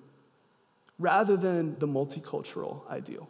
rather 0.99 1.37
than 1.37 1.79
the 1.79 1.87
multicultural 1.87 2.89
ideal. 2.91 3.29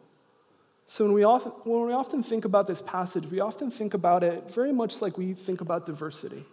So 0.87 1.05
when 1.05 1.15
we, 1.15 1.25
often, 1.25 1.51
when 1.65 1.87
we 1.87 1.93
often 1.93 2.23
think 2.23 2.45
about 2.45 2.69
this 2.69 2.81
passage, 2.81 3.27
we 3.27 3.41
often 3.41 3.73
think 3.73 3.93
about 3.93 4.23
it 4.23 4.49
very 4.53 4.73
much 4.73 5.03
like 5.03 5.19
we 5.19 5.35
think 5.35 5.61
about 5.61 5.85
diversity 5.85 6.45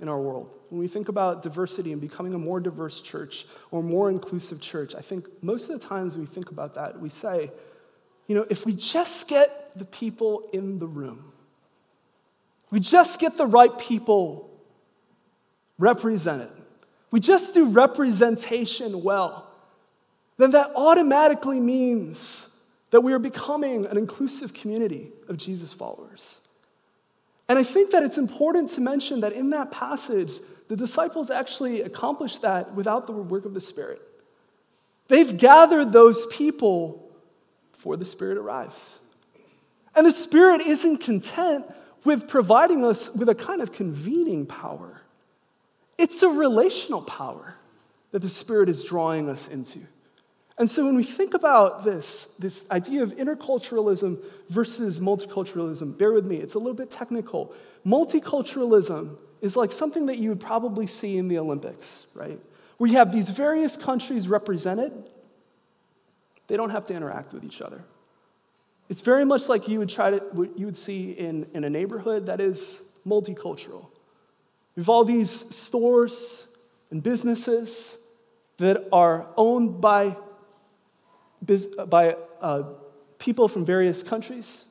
in 0.00 0.08
our 0.08 0.18
world. 0.18 0.48
When 0.70 0.80
we 0.80 0.88
think 0.88 1.10
about 1.10 1.42
diversity 1.42 1.92
and 1.92 2.00
becoming 2.00 2.32
a 2.32 2.38
more 2.38 2.60
diverse 2.60 3.00
church 3.00 3.46
or 3.70 3.82
more 3.82 4.08
inclusive 4.08 4.58
church, 4.62 4.94
I 4.94 5.02
think 5.02 5.26
most 5.42 5.68
of 5.68 5.78
the 5.78 5.86
times 5.86 6.16
we 6.16 6.24
think 6.24 6.50
about 6.50 6.74
that, 6.76 6.98
we 6.98 7.10
say, 7.10 7.50
you 8.26 8.34
know, 8.34 8.46
if 8.48 8.64
we 8.64 8.72
just 8.72 9.28
get 9.28 9.76
the 9.76 9.84
people 9.84 10.48
in 10.54 10.78
the 10.78 10.86
room, 10.86 11.32
we 12.70 12.80
just 12.80 13.18
get 13.20 13.36
the 13.36 13.46
right 13.46 13.76
people 13.78 14.50
represented, 15.78 16.50
we 17.10 17.20
just 17.20 17.54
do 17.54 17.66
representation 17.66 19.02
well, 19.02 19.50
then 20.38 20.50
that 20.50 20.72
automatically 20.74 21.60
means 21.60 22.48
that 22.90 23.00
we 23.00 23.12
are 23.12 23.18
becoming 23.18 23.86
an 23.86 23.96
inclusive 23.96 24.54
community 24.54 25.08
of 25.28 25.36
Jesus 25.36 25.72
followers. 25.72 26.40
And 27.48 27.58
I 27.58 27.62
think 27.62 27.92
that 27.92 28.02
it's 28.02 28.18
important 28.18 28.70
to 28.70 28.80
mention 28.80 29.20
that 29.20 29.32
in 29.32 29.50
that 29.50 29.70
passage, 29.70 30.32
the 30.68 30.76
disciples 30.76 31.30
actually 31.30 31.82
accomplished 31.82 32.42
that 32.42 32.74
without 32.74 33.06
the 33.06 33.12
work 33.12 33.44
of 33.44 33.54
the 33.54 33.60
Spirit. 33.60 34.02
They've 35.08 35.36
gathered 35.36 35.92
those 35.92 36.26
people 36.26 37.08
before 37.72 37.96
the 37.96 38.04
Spirit 38.04 38.36
arrives. 38.38 38.98
And 39.94 40.06
the 40.06 40.12
Spirit 40.12 40.60
isn't 40.62 40.98
content 40.98 41.66
with 42.06 42.28
providing 42.28 42.84
us 42.84 43.12
with 43.14 43.28
a 43.28 43.34
kind 43.34 43.60
of 43.60 43.72
convening 43.72 44.46
power. 44.46 45.02
It's 45.98 46.22
a 46.22 46.28
relational 46.28 47.02
power 47.02 47.56
that 48.12 48.22
the 48.22 48.28
Spirit 48.28 48.68
is 48.68 48.84
drawing 48.84 49.28
us 49.28 49.48
into. 49.48 49.80
And 50.58 50.70
so 50.70 50.86
when 50.86 50.94
we 50.94 51.04
think 51.04 51.34
about 51.34 51.84
this, 51.84 52.28
this 52.38 52.64
idea 52.70 53.02
of 53.02 53.10
interculturalism 53.16 54.18
versus 54.48 55.00
multiculturalism, 55.00 55.98
bear 55.98 56.12
with 56.12 56.24
me, 56.24 56.36
it's 56.36 56.54
a 56.54 56.58
little 56.58 56.74
bit 56.74 56.90
technical. 56.90 57.52
Multiculturalism 57.84 59.16
is 59.42 59.54
like 59.54 59.70
something 59.70 60.06
that 60.06 60.16
you 60.16 60.30
would 60.30 60.40
probably 60.40 60.86
see 60.86 61.18
in 61.18 61.28
the 61.28 61.38
Olympics, 61.38 62.06
right? 62.14 62.40
Where 62.78 62.88
you 62.88 62.96
have 62.96 63.12
these 63.12 63.28
various 63.28 63.76
countries 63.76 64.28
represented, 64.28 64.92
they 66.46 66.56
don't 66.56 66.70
have 66.70 66.86
to 66.86 66.94
interact 66.94 67.34
with 67.34 67.44
each 67.44 67.60
other. 67.60 67.82
It's 68.88 69.00
very 69.00 69.24
much 69.24 69.48
like 69.48 69.68
you 69.68 69.78
would 69.80 69.88
try 69.88 70.10
to 70.10 70.18
what 70.32 70.58
you 70.58 70.66
would 70.66 70.76
see 70.76 71.10
in, 71.10 71.46
in 71.54 71.64
a 71.64 71.68
neighborhood 71.68 72.26
that 72.26 72.40
is 72.40 72.82
multicultural. 73.06 73.86
We 74.76 74.82
have 74.82 74.88
all 74.88 75.04
these 75.04 75.30
stores 75.54 76.44
and 76.90 77.02
businesses 77.02 77.96
that 78.58 78.88
are 78.92 79.26
owned 79.36 79.80
by, 79.80 80.16
by 81.88 82.16
uh, 82.40 82.62
people 83.18 83.48
from 83.48 83.64
various 83.64 84.02
countries. 84.02 84.64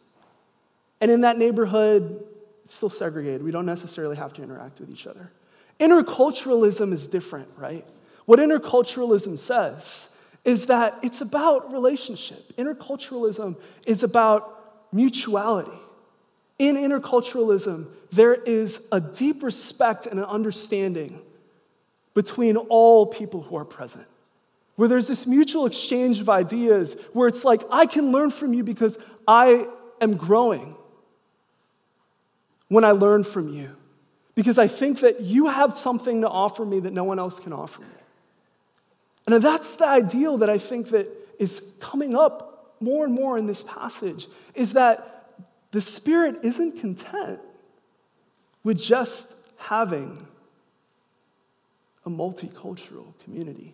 And 1.02 1.12
in 1.12 1.22
that 1.22 1.38
neighborhood, 1.38 2.24
it's 2.64 2.76
still 2.76 2.90
segregated. 2.90 3.44
We 3.44 3.52
don't 3.52 3.66
necessarily 3.66 4.16
have 4.16 4.34
to 4.34 4.44
interact 4.44 4.80
with 4.80 4.90
each 4.90 5.08
other. 5.08 5.32
Interculturalism 5.80 6.94
is 6.94 7.06
different, 7.06 7.50
right? 7.58 7.86
What 8.26 8.40
interculturalism 8.40 9.38
says 9.38 10.10
is 10.46 10.68
that 10.68 10.98
it's 11.02 11.22
about 11.22 11.74
relationship. 11.74 12.56
Interculturalism 12.56 13.58
is 13.86 14.04
about 14.04 14.94
mutuality. 14.94 15.78
In 16.58 16.76
interculturalism, 16.76 17.88
there 18.12 18.36
is 18.36 18.80
a 18.92 19.02
deep 19.02 19.44
respect 19.44 20.06
and 20.06 20.20
an 20.20 20.26
understanding 20.26 21.20
between 22.14 22.56
all 22.56 23.08
people 23.08 23.42
who 23.42 23.58
are 23.58 23.66
present, 23.66 24.06
where 24.78 24.88
there's 24.88 25.08
this 25.08 25.28
mutual 25.28 25.66
exchange 25.66 26.22
of 26.22 26.30
ideas, 26.30 26.96
where 27.12 27.28
it's 27.28 27.44
like, 27.44 27.62
I 27.70 27.88
can 27.88 28.14
learn 28.14 28.30
from 28.30 28.54
you 28.54 28.64
because 28.64 28.98
I 29.28 29.68
am 30.00 30.16
growing 30.16 30.76
when 32.70 32.86
I 32.86 32.92
learn 32.92 33.26
from 33.26 33.50
you, 33.50 33.76
because 34.34 34.58
I 34.58 34.68
think 34.68 35.02
that 35.02 35.22
you 35.22 35.48
have 35.48 35.74
something 35.74 36.22
to 36.22 36.30
offer 36.30 36.64
me 36.64 36.80
that 36.82 36.94
no 36.94 37.04
one 37.04 37.20
else 37.20 37.40
can 37.40 37.52
offer 37.52 37.82
me. 37.82 37.88
And 39.28 39.42
that's 39.42 39.76
the 39.76 39.88
ideal 39.88 40.38
that 40.40 40.50
I 40.50 40.58
think 40.58 40.90
that 40.90 41.08
is 41.40 41.62
coming 41.80 42.16
up 42.16 42.76
more 42.80 43.06
and 43.06 43.14
more 43.14 43.38
in 43.38 43.48
this 43.48 43.64
passage 43.64 44.28
is 44.54 44.74
that 44.74 45.34
the 45.72 45.82
Spirit 45.82 46.40
isn't 46.44 46.80
content 46.80 47.40
with 48.64 48.78
just 48.78 49.28
having 49.58 50.26
a 52.06 52.10
multicultural 52.10 53.14
community. 53.24 53.74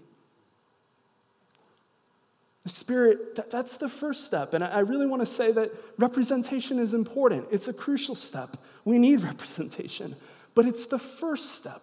The 2.63 2.69
Spirit, 2.69 3.35
that, 3.35 3.49
that's 3.49 3.77
the 3.77 3.89
first 3.89 4.25
step. 4.25 4.53
And 4.53 4.63
I 4.63 4.79
really 4.79 5.07
want 5.07 5.21
to 5.21 5.25
say 5.25 5.51
that 5.51 5.71
representation 5.97 6.79
is 6.79 6.93
important. 6.93 7.47
It's 7.51 7.67
a 7.67 7.73
crucial 7.73 8.15
step. 8.15 8.57
We 8.85 8.99
need 8.99 9.21
representation. 9.23 10.15
But 10.53 10.65
it's 10.65 10.87
the 10.87 10.99
first 10.99 11.55
step 11.55 11.81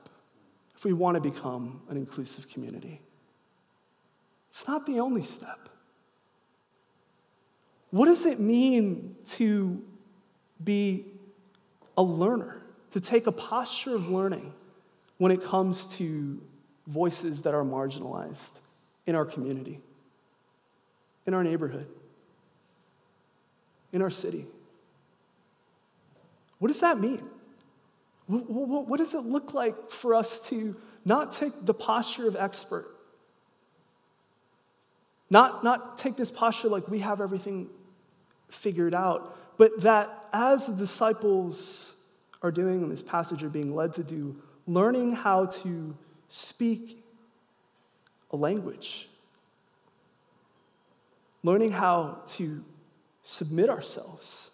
if 0.76 0.84
we 0.84 0.92
want 0.92 1.16
to 1.16 1.20
become 1.20 1.80
an 1.90 1.96
inclusive 1.96 2.48
community. 2.48 3.00
It's 4.58 4.66
not 4.66 4.86
the 4.86 4.98
only 4.98 5.22
step. 5.22 5.68
What 7.90 8.06
does 8.06 8.26
it 8.26 8.40
mean 8.40 9.14
to 9.36 9.80
be 10.62 11.06
a 11.96 12.02
learner, 12.02 12.60
to 12.90 13.00
take 13.00 13.28
a 13.28 13.32
posture 13.32 13.94
of 13.94 14.08
learning 14.08 14.52
when 15.18 15.30
it 15.30 15.44
comes 15.44 15.86
to 15.98 16.42
voices 16.88 17.42
that 17.42 17.54
are 17.54 17.62
marginalized 17.62 18.60
in 19.06 19.14
our 19.14 19.24
community, 19.24 19.78
in 21.24 21.34
our 21.34 21.44
neighborhood, 21.44 21.86
in 23.92 24.02
our 24.02 24.10
city? 24.10 24.44
What 26.58 26.66
does 26.66 26.80
that 26.80 26.98
mean? 26.98 27.22
What, 28.26 28.98
does 28.98 29.14
it 29.14 29.20
look 29.20 29.54
like 29.54 29.92
for 29.92 30.16
us 30.16 30.48
to 30.48 30.74
not 31.04 31.30
take 31.30 31.52
the 31.64 31.74
posture 31.74 32.26
of 32.26 32.34
expert, 32.34 32.97
not, 35.30 35.62
not 35.62 35.98
take 35.98 36.16
this 36.16 36.30
posture 36.30 36.68
like 36.68 36.88
we 36.88 37.00
have 37.00 37.20
everything 37.20 37.68
figured 38.48 38.94
out, 38.94 39.36
but 39.58 39.80
that 39.82 40.28
as 40.32 40.66
the 40.66 40.72
disciples 40.72 41.94
are 42.42 42.50
doing 42.50 42.82
in 42.82 42.88
this 42.88 43.02
passage, 43.02 43.42
are 43.42 43.48
being 43.48 43.74
led 43.74 43.92
to 43.94 44.02
do, 44.02 44.36
learning 44.66 45.12
how 45.12 45.46
to 45.46 45.96
speak 46.28 47.04
a 48.30 48.36
language, 48.36 49.08
learning 51.42 51.72
how 51.72 52.18
to 52.26 52.64
submit 53.22 53.68
ourselves 53.68 54.50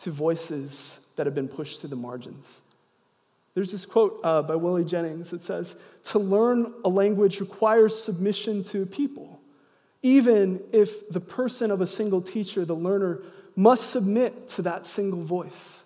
to 0.00 0.10
voices 0.10 1.00
that 1.16 1.26
have 1.26 1.34
been 1.34 1.48
pushed 1.48 1.80
to 1.80 1.88
the 1.88 1.96
margins. 1.96 2.62
There's 3.54 3.72
this 3.72 3.84
quote 3.84 4.20
uh, 4.22 4.42
by 4.42 4.54
Willie 4.54 4.84
Jennings 4.84 5.30
that 5.30 5.42
says, 5.42 5.74
To 6.04 6.18
learn 6.20 6.72
a 6.84 6.88
language 6.88 7.40
requires 7.40 8.00
submission 8.00 8.62
to 8.64 8.82
a 8.82 8.86
people, 8.86 9.37
even 10.02 10.60
if 10.72 11.08
the 11.08 11.20
person 11.20 11.70
of 11.70 11.80
a 11.80 11.86
single 11.86 12.22
teacher, 12.22 12.64
the 12.64 12.74
learner, 12.74 13.22
must 13.56 13.90
submit 13.90 14.48
to 14.48 14.62
that 14.62 14.86
single 14.86 15.22
voice. 15.22 15.82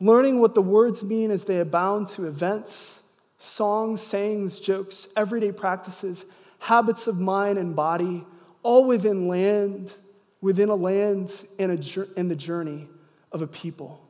Learning 0.00 0.40
what 0.40 0.54
the 0.54 0.62
words 0.62 1.02
mean 1.02 1.30
as 1.30 1.44
they 1.44 1.58
abound 1.58 2.08
to 2.08 2.26
events, 2.26 3.02
songs, 3.38 4.00
sayings, 4.00 4.60
jokes, 4.60 5.08
everyday 5.16 5.50
practices, 5.50 6.24
habits 6.58 7.06
of 7.06 7.18
mind 7.18 7.58
and 7.58 7.74
body, 7.74 8.24
all 8.62 8.84
within 8.84 9.26
land, 9.26 9.92
within 10.40 10.68
a 10.68 10.74
land 10.74 11.32
and, 11.58 11.72
a, 11.72 12.06
and 12.16 12.30
the 12.30 12.36
journey 12.36 12.88
of 13.32 13.42
a 13.42 13.46
people. 13.46 14.00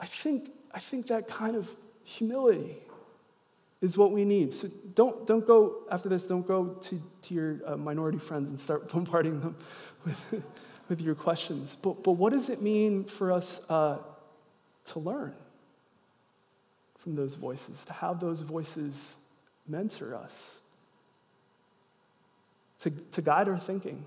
I 0.00 0.06
think, 0.06 0.50
I 0.72 0.80
think 0.80 1.06
that 1.08 1.28
kind 1.28 1.56
of 1.56 1.68
humility 2.04 2.76
is 3.86 3.96
what 3.96 4.10
we 4.10 4.24
need. 4.24 4.52
So 4.52 4.68
don't, 4.94 5.26
don't 5.26 5.46
go, 5.46 5.84
after 5.90 6.08
this, 6.08 6.26
don't 6.26 6.46
go 6.46 6.76
to, 6.82 7.02
to 7.22 7.34
your 7.34 7.60
uh, 7.64 7.76
minority 7.76 8.18
friends 8.18 8.50
and 8.50 8.58
start 8.58 8.88
bombarding 8.92 9.40
them 9.40 9.56
with, 10.04 10.20
with 10.88 11.00
your 11.00 11.14
questions. 11.14 11.76
But, 11.80 12.02
but 12.02 12.12
what 12.12 12.32
does 12.32 12.50
it 12.50 12.60
mean 12.60 13.04
for 13.04 13.30
us 13.30 13.60
uh, 13.70 13.98
to 14.86 14.98
learn 14.98 15.34
from 16.98 17.14
those 17.14 17.36
voices, 17.36 17.84
to 17.84 17.92
have 17.92 18.18
those 18.18 18.40
voices 18.40 19.16
mentor 19.68 20.16
us, 20.16 20.60
to, 22.80 22.90
to 22.90 23.22
guide 23.22 23.48
our 23.48 23.58
thinking? 23.58 24.04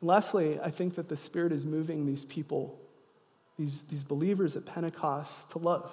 Lastly, 0.00 0.58
I 0.62 0.70
think 0.70 0.94
that 0.94 1.10
the 1.10 1.16
Spirit 1.16 1.52
is 1.52 1.66
moving 1.66 2.06
these 2.06 2.24
people, 2.24 2.78
these, 3.58 3.82
these 3.90 4.04
believers 4.04 4.56
at 4.56 4.66
Pentecost, 4.66 5.50
to 5.50 5.58
love. 5.58 5.92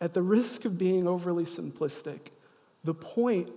At 0.00 0.14
the 0.14 0.22
risk 0.22 0.64
of 0.64 0.78
being 0.78 1.06
overly 1.06 1.44
simplistic, 1.44 2.18
the 2.84 2.94
point 2.94 3.50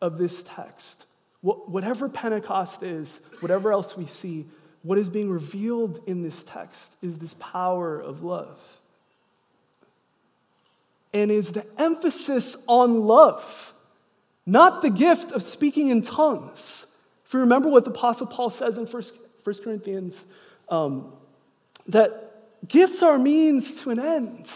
of 0.00 0.18
this 0.18 0.42
text, 0.46 1.06
whatever 1.40 2.08
Pentecost 2.08 2.82
is, 2.82 3.20
whatever 3.40 3.72
else 3.72 3.96
we 3.96 4.06
see, 4.06 4.46
what 4.82 4.98
is 4.98 5.08
being 5.08 5.30
revealed 5.30 6.02
in 6.06 6.22
this 6.22 6.42
text 6.44 6.92
is 7.02 7.18
this 7.18 7.34
power 7.34 8.00
of 8.00 8.22
love. 8.22 8.58
And 11.12 11.30
is 11.30 11.52
the 11.52 11.66
emphasis 11.78 12.56
on 12.66 13.02
love, 13.06 13.74
not 14.46 14.82
the 14.82 14.90
gift 14.90 15.32
of 15.32 15.42
speaking 15.42 15.88
in 15.88 16.02
tongues 16.02 16.86
if 17.26 17.32
you 17.32 17.40
remember 17.40 17.68
what 17.68 17.84
the 17.84 17.90
Apostle 17.90 18.28
Paul 18.28 18.48
says 18.50 18.78
in 18.78 18.86
1, 18.86 19.02
Corinthians, 19.64 20.26
um, 20.68 21.12
that 21.88 22.68
gifts 22.68 23.02
are 23.02 23.18
means 23.18 23.82
to 23.82 23.90
an 23.90 23.98
end. 23.98 24.48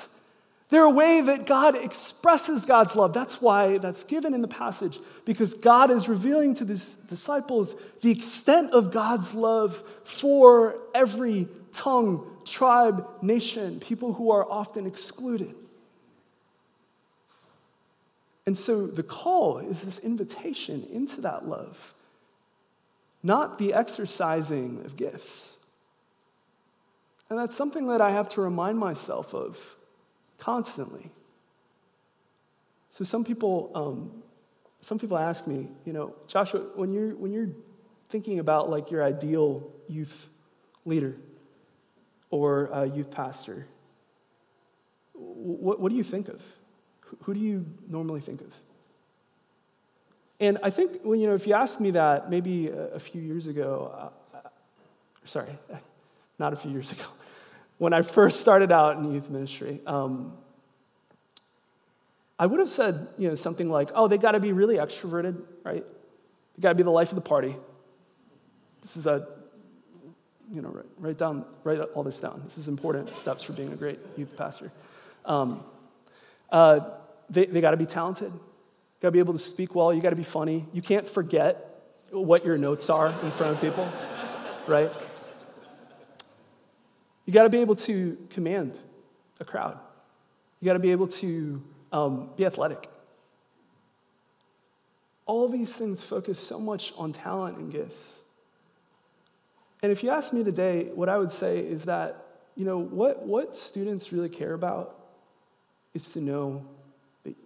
They're 0.70 0.84
a 0.84 0.90
way 0.90 1.22
that 1.22 1.46
God 1.46 1.76
expresses 1.82 2.66
God's 2.66 2.94
love. 2.94 3.14
That's 3.14 3.40
why 3.40 3.78
that's 3.78 4.04
given 4.04 4.34
in 4.34 4.42
the 4.42 4.48
passage, 4.48 4.98
because 5.24 5.54
God 5.54 5.90
is 5.90 6.08
revealing 6.08 6.54
to 6.56 6.66
his 6.66 6.94
disciples 7.08 7.74
the 8.02 8.10
extent 8.10 8.72
of 8.72 8.92
God's 8.92 9.32
love 9.34 9.82
for 10.04 10.76
every 10.94 11.48
tongue, 11.72 12.26
tribe, 12.44 13.06
nation, 13.22 13.80
people 13.80 14.12
who 14.12 14.30
are 14.30 14.44
often 14.44 14.86
excluded. 14.86 15.54
And 18.46 18.56
so 18.56 18.86
the 18.86 19.02
call 19.02 19.58
is 19.58 19.82
this 19.82 19.98
invitation 19.98 20.86
into 20.92 21.22
that 21.22 21.48
love 21.48 21.94
not 23.22 23.58
the 23.58 23.74
exercising 23.74 24.82
of 24.84 24.96
gifts. 24.96 25.57
And 27.30 27.38
that's 27.38 27.56
something 27.56 27.88
that 27.88 28.00
I 28.00 28.10
have 28.10 28.28
to 28.30 28.40
remind 28.40 28.78
myself 28.78 29.34
of 29.34 29.58
constantly. 30.38 31.10
So 32.90 33.04
some 33.04 33.24
people, 33.24 33.70
um, 33.74 34.22
some 34.80 34.98
people 34.98 35.18
ask 35.18 35.46
me, 35.46 35.68
you 35.84 35.92
know, 35.92 36.14
Joshua, 36.26 36.60
when 36.74 36.92
you're 36.92 37.14
when 37.14 37.32
you're 37.32 37.50
thinking 38.08 38.38
about 38.38 38.70
like 38.70 38.90
your 38.90 39.04
ideal 39.04 39.70
youth 39.88 40.28
leader 40.86 41.16
or 42.30 42.90
youth 42.94 43.10
pastor, 43.10 43.66
what, 45.18 45.80
what 45.80 45.90
do 45.90 45.96
you 45.96 46.04
think 46.04 46.28
of? 46.28 46.40
Who 47.24 47.34
do 47.34 47.40
you 47.40 47.66
normally 47.88 48.20
think 48.20 48.40
of? 48.40 48.52
And 50.40 50.58
I 50.62 50.70
think, 50.70 51.00
well, 51.02 51.18
you 51.18 51.26
know, 51.26 51.34
if 51.34 51.46
you 51.46 51.54
asked 51.54 51.80
me 51.80 51.90
that 51.92 52.30
maybe 52.30 52.68
a, 52.68 52.94
a 52.94 53.00
few 53.00 53.20
years 53.20 53.48
ago, 53.48 53.92
uh, 54.34 54.36
uh 54.36 54.48
sorry, 55.24 55.50
not 56.38 56.52
a 56.52 56.56
few 56.56 56.70
years 56.70 56.92
ago, 56.92 57.04
when 57.78 57.92
I 57.92 58.02
first 58.02 58.40
started 58.40 58.72
out 58.72 58.96
in 58.96 59.12
youth 59.12 59.30
ministry, 59.30 59.80
um, 59.86 60.32
I 62.38 62.46
would 62.46 62.60
have 62.60 62.70
said, 62.70 63.08
you 63.18 63.28
know, 63.28 63.34
something 63.34 63.68
like, 63.68 63.90
oh, 63.94 64.06
they 64.08 64.18
got 64.18 64.32
to 64.32 64.40
be 64.40 64.52
really 64.52 64.76
extroverted, 64.76 65.40
right? 65.64 65.84
They 66.56 66.62
got 66.62 66.70
to 66.70 66.74
be 66.74 66.84
the 66.84 66.90
life 66.90 67.08
of 67.08 67.16
the 67.16 67.20
party. 67.20 67.56
This 68.82 68.96
is 68.96 69.06
a 69.06 69.26
you 70.50 70.62
know, 70.62 70.68
write, 70.68 70.86
write 70.98 71.18
down, 71.18 71.44
write 71.64 71.80
all 71.94 72.02
this 72.02 72.18
down. 72.18 72.42
This 72.44 72.58
is 72.58 72.68
important 72.68 73.14
steps 73.16 73.42
for 73.42 73.52
being 73.52 73.72
a 73.72 73.76
great 73.76 73.98
youth 74.16 74.34
pastor. 74.36 74.72
Um, 75.24 75.62
uh, 76.50 76.80
they 77.28 77.46
they 77.46 77.60
got 77.60 77.72
to 77.72 77.76
be 77.76 77.86
talented. 77.86 78.32
Got 79.00 79.08
to 79.08 79.12
be 79.12 79.18
able 79.18 79.34
to 79.34 79.38
speak 79.38 79.74
well. 79.74 79.92
You 79.92 80.00
got 80.00 80.10
to 80.10 80.16
be 80.16 80.24
funny. 80.24 80.66
You 80.72 80.82
can't 80.82 81.08
forget 81.08 81.82
what 82.10 82.44
your 82.44 82.56
notes 82.56 82.88
are 82.88 83.08
in 83.22 83.30
front 83.32 83.54
of 83.54 83.60
people, 83.60 83.90
right? 84.66 84.90
You 87.28 87.34
got 87.34 87.42
to 87.42 87.50
be 87.50 87.58
able 87.58 87.76
to 87.76 88.16
command 88.30 88.78
a 89.38 89.44
crowd. 89.44 89.78
You 90.60 90.64
got 90.64 90.72
to 90.72 90.78
be 90.78 90.92
able 90.92 91.08
to 91.08 91.62
um, 91.92 92.30
be 92.38 92.46
athletic. 92.46 92.88
All 95.26 95.46
these 95.46 95.70
things 95.70 96.02
focus 96.02 96.40
so 96.40 96.58
much 96.58 96.94
on 96.96 97.12
talent 97.12 97.58
and 97.58 97.70
gifts. 97.70 98.20
And 99.82 99.92
if 99.92 100.02
you 100.02 100.08
ask 100.08 100.32
me 100.32 100.42
today, 100.42 100.84
what 100.94 101.10
I 101.10 101.18
would 101.18 101.30
say 101.30 101.58
is 101.58 101.84
that, 101.84 102.24
you 102.56 102.64
know, 102.64 102.78
what, 102.78 103.26
what 103.26 103.54
students 103.54 104.10
really 104.10 104.30
care 104.30 104.54
about 104.54 104.98
is 105.92 106.10
to 106.12 106.22
know 106.22 106.64
that 107.24 107.36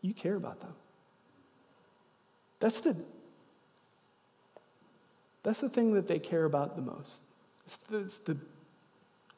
you 0.00 0.14
care 0.14 0.36
about 0.36 0.58
them. 0.60 0.72
That's 2.60 2.80
the, 2.80 2.96
that's 5.42 5.60
the 5.60 5.68
thing 5.68 5.92
that 5.92 6.08
they 6.08 6.18
care 6.18 6.46
about 6.46 6.76
the 6.76 6.82
most. 6.82 7.20
It's 7.66 7.76
the, 7.90 7.98
it's 7.98 8.18
the 8.20 8.38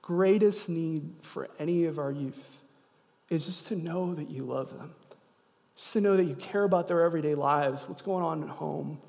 greatest 0.03 0.69
need 0.69 1.11
for 1.23 1.49
any 1.59 1.85
of 1.85 1.99
our 1.99 2.11
youth 2.11 2.59
is 3.29 3.47
just 3.47 3.69
to 3.69 3.77
know 3.77 4.15
that 4.15 4.31
you 4.31 4.45
love 4.45 4.77
them, 4.77 4.93
just 5.77 5.93
to 5.93 6.01
know 6.01 6.17
that 6.17 6.25
you 6.25 6.35
care 6.35 6.65
about 6.65 6.89
their 6.89 7.03
everyday 7.03 7.35
lives, 7.35 7.89
what's 7.89 8.03
going 8.03 8.25
on 8.25 8.43
at 8.43 8.49
home, 8.49 9.01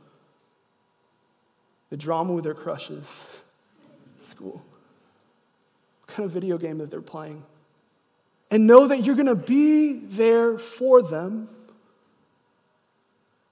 the 1.89 1.97
drama 1.97 2.33
with 2.33 2.43
their 2.43 2.53
crushes 2.53 3.41
school, 4.19 4.63
what 6.01 6.15
kind 6.15 6.25
of 6.25 6.31
video 6.31 6.57
game 6.57 6.77
that 6.77 6.91
they're 6.91 7.01
playing. 7.01 7.43
And 8.51 8.67
know 8.67 8.87
that 8.87 9.03
you're 9.03 9.15
going 9.15 9.27
to 9.27 9.35
be 9.35 9.93
there 9.93 10.57
for 10.57 11.01
them 11.01 11.49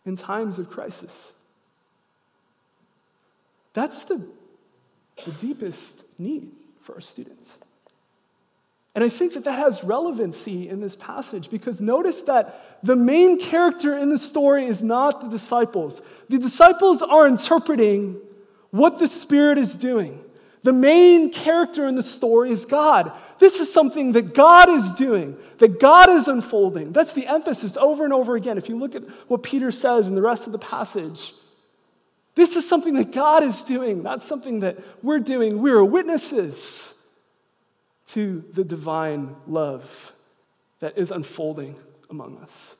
in 0.06 0.18
times 0.18 0.60
of 0.60 0.70
crisis. 0.70 1.32
That's 3.74 4.04
the, 4.06 4.22
the 5.26 5.32
deepest 5.32 6.04
need 6.18 6.52
for 6.90 6.96
our 6.96 7.02
students. 7.02 7.60
And 8.96 9.04
I 9.04 9.10
think 9.10 9.34
that 9.34 9.44
that 9.44 9.60
has 9.60 9.84
relevancy 9.84 10.68
in 10.68 10.82
this 10.82 10.96
passage 10.96 11.52
because 11.52 11.80
notice 11.80 12.22
that 12.22 12.80
the 12.82 12.96
main 12.96 13.40
character 13.40 13.96
in 13.96 14.10
the 14.10 14.18
story 14.18 14.66
is 14.66 14.82
not 14.82 15.22
the 15.22 15.28
disciples. 15.28 16.02
The 16.30 16.40
disciples 16.40 17.04
are 17.04 17.28
interpreting 17.28 18.18
what 18.72 18.98
the 18.98 19.08
Spirit 19.08 19.60
is 19.60 19.76
doing. 19.76 20.20
The 20.64 20.74
main 20.74 21.32
character 21.32 21.86
in 21.86 21.94
the 21.94 22.02
story 22.02 22.50
is 22.50 22.66
God. 22.66 23.12
This 23.38 23.60
is 23.60 23.72
something 23.72 24.14
that 24.14 24.34
God 24.34 24.70
is 24.70 24.90
doing, 24.94 25.38
that 25.60 25.80
God 25.80 26.10
is 26.10 26.28
unfolding. 26.28 26.92
That's 26.92 27.14
the 27.14 27.28
emphasis 27.28 27.78
over 27.78 28.04
and 28.04 28.14
over 28.14 28.36
again. 28.36 28.58
If 28.58 28.68
you 28.68 28.80
look 28.80 28.96
at 28.96 29.04
what 29.30 29.44
Peter 29.44 29.70
says 29.70 30.08
in 30.08 30.16
the 30.16 30.24
rest 30.24 30.48
of 30.48 30.54
the 30.54 30.60
passage, 30.60 31.34
this 32.40 32.56
is 32.56 32.68
something 32.68 32.96
that 32.96 33.12
God 33.12 33.44
is 33.44 33.64
doing, 33.64 34.04
not 34.04 34.24
something 34.24 34.62
that 34.62 34.80
we're 35.04 35.20
doing. 35.20 35.62
We 35.62 35.72
are 35.72 35.84
witnesses 35.84 36.94
to 38.10 38.44
the 38.54 38.64
divine 38.64 39.36
love 39.48 40.14
that 40.80 40.98
is 40.98 41.12
unfolding 41.12 41.76
among 42.10 42.38
us. 42.38 42.76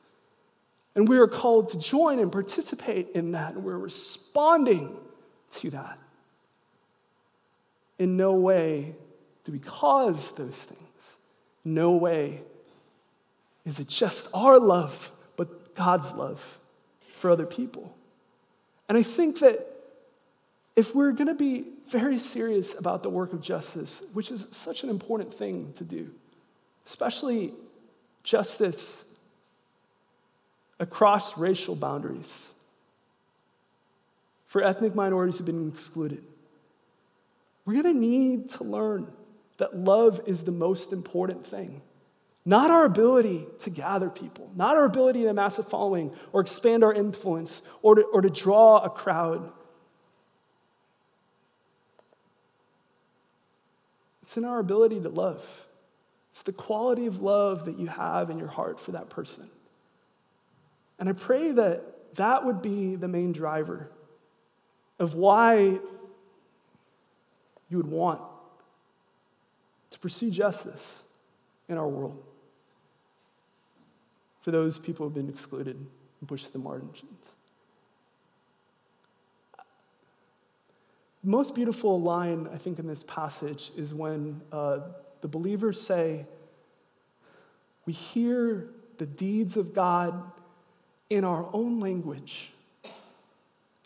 And 0.94 1.08
we 1.08 1.18
are 1.18 1.28
called 1.28 1.70
to 1.70 1.78
join 1.78 2.18
and 2.18 2.32
participate 2.32 3.10
in 3.14 3.32
that, 3.32 3.54
and 3.54 3.64
we're 3.64 3.78
responding 3.78 4.96
to 5.56 5.70
that. 5.70 5.98
In 7.98 8.16
no 8.16 8.32
way 8.32 8.94
do 9.44 9.52
we 9.52 9.58
cause 9.58 10.32
those 10.32 10.56
things. 10.56 10.80
No 11.64 11.92
way 11.92 12.42
is 13.64 13.78
it 13.78 13.88
just 13.88 14.28
our 14.32 14.58
love, 14.58 15.12
but 15.36 15.74
God's 15.74 16.12
love 16.12 16.58
for 17.18 17.30
other 17.30 17.46
people. 17.46 17.94
And 18.90 18.98
I 18.98 19.04
think 19.04 19.38
that 19.38 19.68
if 20.74 20.96
we're 20.96 21.12
going 21.12 21.28
to 21.28 21.34
be 21.34 21.64
very 21.90 22.18
serious 22.18 22.74
about 22.76 23.04
the 23.04 23.08
work 23.08 23.32
of 23.32 23.40
justice, 23.40 24.02
which 24.14 24.32
is 24.32 24.48
such 24.50 24.82
an 24.82 24.90
important 24.90 25.32
thing 25.32 25.72
to 25.76 25.84
do, 25.84 26.10
especially 26.84 27.54
justice 28.24 29.04
across 30.80 31.38
racial 31.38 31.76
boundaries 31.76 32.52
for 34.48 34.60
ethnic 34.60 34.96
minorities 34.96 35.38
who've 35.38 35.46
been 35.46 35.70
excluded, 35.72 36.24
we're 37.64 37.80
going 37.80 37.94
to 37.94 38.00
need 38.00 38.48
to 38.48 38.64
learn 38.64 39.06
that 39.58 39.76
love 39.76 40.20
is 40.26 40.42
the 40.42 40.50
most 40.50 40.92
important 40.92 41.46
thing. 41.46 41.80
Not 42.44 42.70
our 42.70 42.84
ability 42.84 43.46
to 43.60 43.70
gather 43.70 44.08
people, 44.08 44.50
not 44.56 44.76
our 44.76 44.84
ability 44.84 45.22
to 45.22 45.28
amass 45.28 45.58
a 45.58 45.62
following 45.62 46.12
or 46.32 46.40
expand 46.40 46.82
our 46.82 46.92
influence 46.92 47.60
or 47.82 47.96
to, 47.96 48.02
or 48.02 48.22
to 48.22 48.30
draw 48.30 48.78
a 48.78 48.88
crowd. 48.88 49.52
It's 54.22 54.36
in 54.36 54.44
our 54.44 54.58
ability 54.58 55.00
to 55.00 55.08
love. 55.10 55.44
It's 56.30 56.42
the 56.42 56.52
quality 56.52 57.06
of 57.06 57.20
love 57.20 57.66
that 57.66 57.78
you 57.78 57.88
have 57.88 58.30
in 58.30 58.38
your 58.38 58.48
heart 58.48 58.80
for 58.80 58.92
that 58.92 59.10
person. 59.10 59.50
And 60.98 61.08
I 61.08 61.12
pray 61.12 61.50
that 61.52 62.14
that 62.16 62.46
would 62.46 62.62
be 62.62 62.96
the 62.96 63.08
main 63.08 63.32
driver 63.32 63.90
of 64.98 65.14
why 65.14 65.78
you 67.68 67.76
would 67.76 67.86
want 67.86 68.20
to 69.90 69.98
pursue 69.98 70.30
justice 70.30 71.02
in 71.68 71.76
our 71.76 71.88
world 71.88 72.22
for 74.40 74.50
those 74.50 74.78
people 74.78 75.04
who 75.06 75.10
have 75.10 75.14
been 75.14 75.32
excluded 75.32 75.76
and 75.76 76.28
pushed 76.28 76.46
to 76.46 76.52
the 76.52 76.58
margins. 76.58 77.30
The 81.22 81.30
most 81.30 81.54
beautiful 81.54 82.00
line, 82.00 82.48
I 82.52 82.56
think, 82.56 82.78
in 82.78 82.86
this 82.86 83.04
passage 83.06 83.72
is 83.76 83.92
when 83.92 84.40
uh, 84.50 84.80
the 85.20 85.28
believers 85.28 85.80
say, 85.80 86.24
We 87.84 87.92
hear 87.92 88.68
the 88.96 89.06
deeds 89.06 89.58
of 89.58 89.74
God 89.74 90.32
in 91.10 91.24
our 91.24 91.46
own 91.52 91.78
language. 91.78 92.52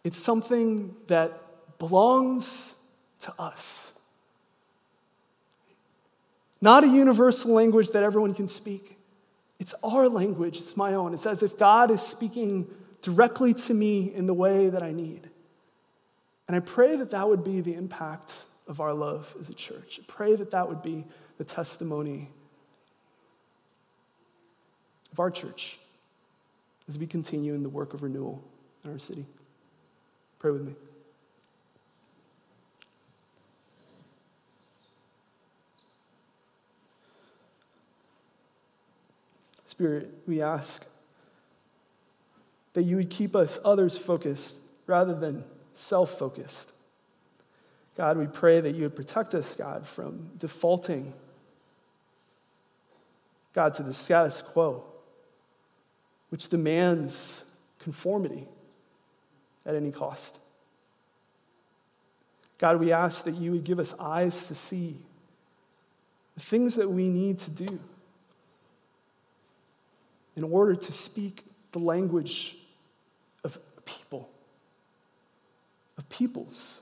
It's 0.04 0.18
something 0.18 0.94
that 1.08 1.78
belongs 1.78 2.74
to 3.20 3.32
us. 3.38 3.94
Not 6.60 6.84
a 6.84 6.86
universal 6.86 7.52
language 7.52 7.90
that 7.90 8.02
everyone 8.02 8.34
can 8.34 8.48
speak. 8.48 8.93
It's 9.58 9.74
our 9.82 10.08
language, 10.08 10.58
it's 10.58 10.76
my 10.76 10.94
own. 10.94 11.14
It's 11.14 11.26
as 11.26 11.42
if 11.42 11.56
God 11.56 11.90
is 11.90 12.02
speaking 12.02 12.66
directly 13.02 13.54
to 13.54 13.74
me 13.74 14.12
in 14.14 14.26
the 14.26 14.34
way 14.34 14.68
that 14.68 14.82
I 14.82 14.92
need. 14.92 15.28
And 16.46 16.56
I 16.56 16.60
pray 16.60 16.96
that 16.96 17.10
that 17.10 17.28
would 17.28 17.44
be 17.44 17.60
the 17.60 17.74
impact 17.74 18.34
of 18.66 18.80
our 18.80 18.92
love 18.92 19.34
as 19.40 19.50
a 19.50 19.54
church. 19.54 20.00
I 20.02 20.04
pray 20.06 20.36
that 20.36 20.50
that 20.50 20.68
would 20.68 20.82
be 20.82 21.04
the 21.38 21.44
testimony 21.44 22.30
of 25.12 25.20
our 25.20 25.30
church 25.30 25.78
as 26.88 26.98
we 26.98 27.06
continue 27.06 27.54
in 27.54 27.62
the 27.62 27.68
work 27.68 27.94
of 27.94 28.02
renewal 28.02 28.42
in 28.84 28.90
our 28.90 28.98
city. 28.98 29.24
Pray 30.38 30.50
with 30.50 30.62
me. 30.62 30.74
Spirit, 39.74 40.08
we 40.28 40.40
ask 40.40 40.86
that 42.74 42.84
you 42.84 42.94
would 42.94 43.10
keep 43.10 43.34
us 43.34 43.58
others 43.64 43.98
focused 43.98 44.60
rather 44.86 45.16
than 45.16 45.42
self 45.72 46.16
focused. 46.16 46.72
God, 47.96 48.16
we 48.16 48.28
pray 48.28 48.60
that 48.60 48.76
you 48.76 48.84
would 48.84 48.94
protect 48.94 49.34
us, 49.34 49.56
God, 49.56 49.84
from 49.84 50.30
defaulting, 50.38 51.12
God, 53.52 53.74
to 53.74 53.82
the 53.82 53.92
status 53.92 54.42
quo, 54.42 54.84
which 56.28 56.48
demands 56.48 57.44
conformity 57.80 58.46
at 59.66 59.74
any 59.74 59.90
cost. 59.90 60.38
God, 62.58 62.78
we 62.78 62.92
ask 62.92 63.24
that 63.24 63.34
you 63.34 63.50
would 63.50 63.64
give 63.64 63.80
us 63.80 63.92
eyes 63.98 64.46
to 64.46 64.54
see 64.54 64.98
the 66.36 66.42
things 66.42 66.76
that 66.76 66.88
we 66.88 67.08
need 67.08 67.40
to 67.40 67.50
do 67.50 67.80
in 70.36 70.44
order 70.44 70.74
to 70.74 70.92
speak 70.92 71.44
the 71.72 71.78
language 71.78 72.56
of 73.42 73.58
people 73.84 74.28
of 75.96 76.08
peoples. 76.08 76.80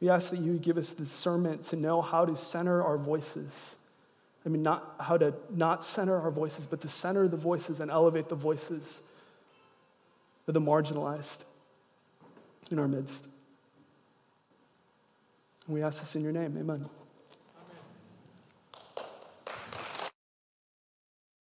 We 0.00 0.10
ask 0.10 0.30
that 0.30 0.40
you 0.40 0.58
give 0.58 0.76
us 0.76 0.92
discernment 0.92 1.64
to 1.66 1.76
know 1.76 2.02
how 2.02 2.24
to 2.26 2.36
center 2.36 2.82
our 2.82 2.98
voices. 2.98 3.76
I 4.44 4.48
mean, 4.48 4.62
not 4.62 4.94
how 5.00 5.16
to 5.16 5.34
not 5.50 5.84
center 5.84 6.20
our 6.20 6.30
voices, 6.30 6.66
but 6.66 6.80
to 6.82 6.88
center 6.88 7.26
the 7.28 7.36
voices 7.36 7.80
and 7.80 7.90
elevate 7.90 8.28
the 8.28 8.34
voices 8.34 9.00
of 10.46 10.54
the 10.54 10.60
marginalized 10.60 11.44
in 12.70 12.78
our 12.78 12.86
midst. 12.86 13.26
We 15.66 15.82
ask 15.82 16.00
this 16.00 16.14
in 16.14 16.22
your 16.22 16.32
name. 16.32 16.56
Amen. 16.58 16.88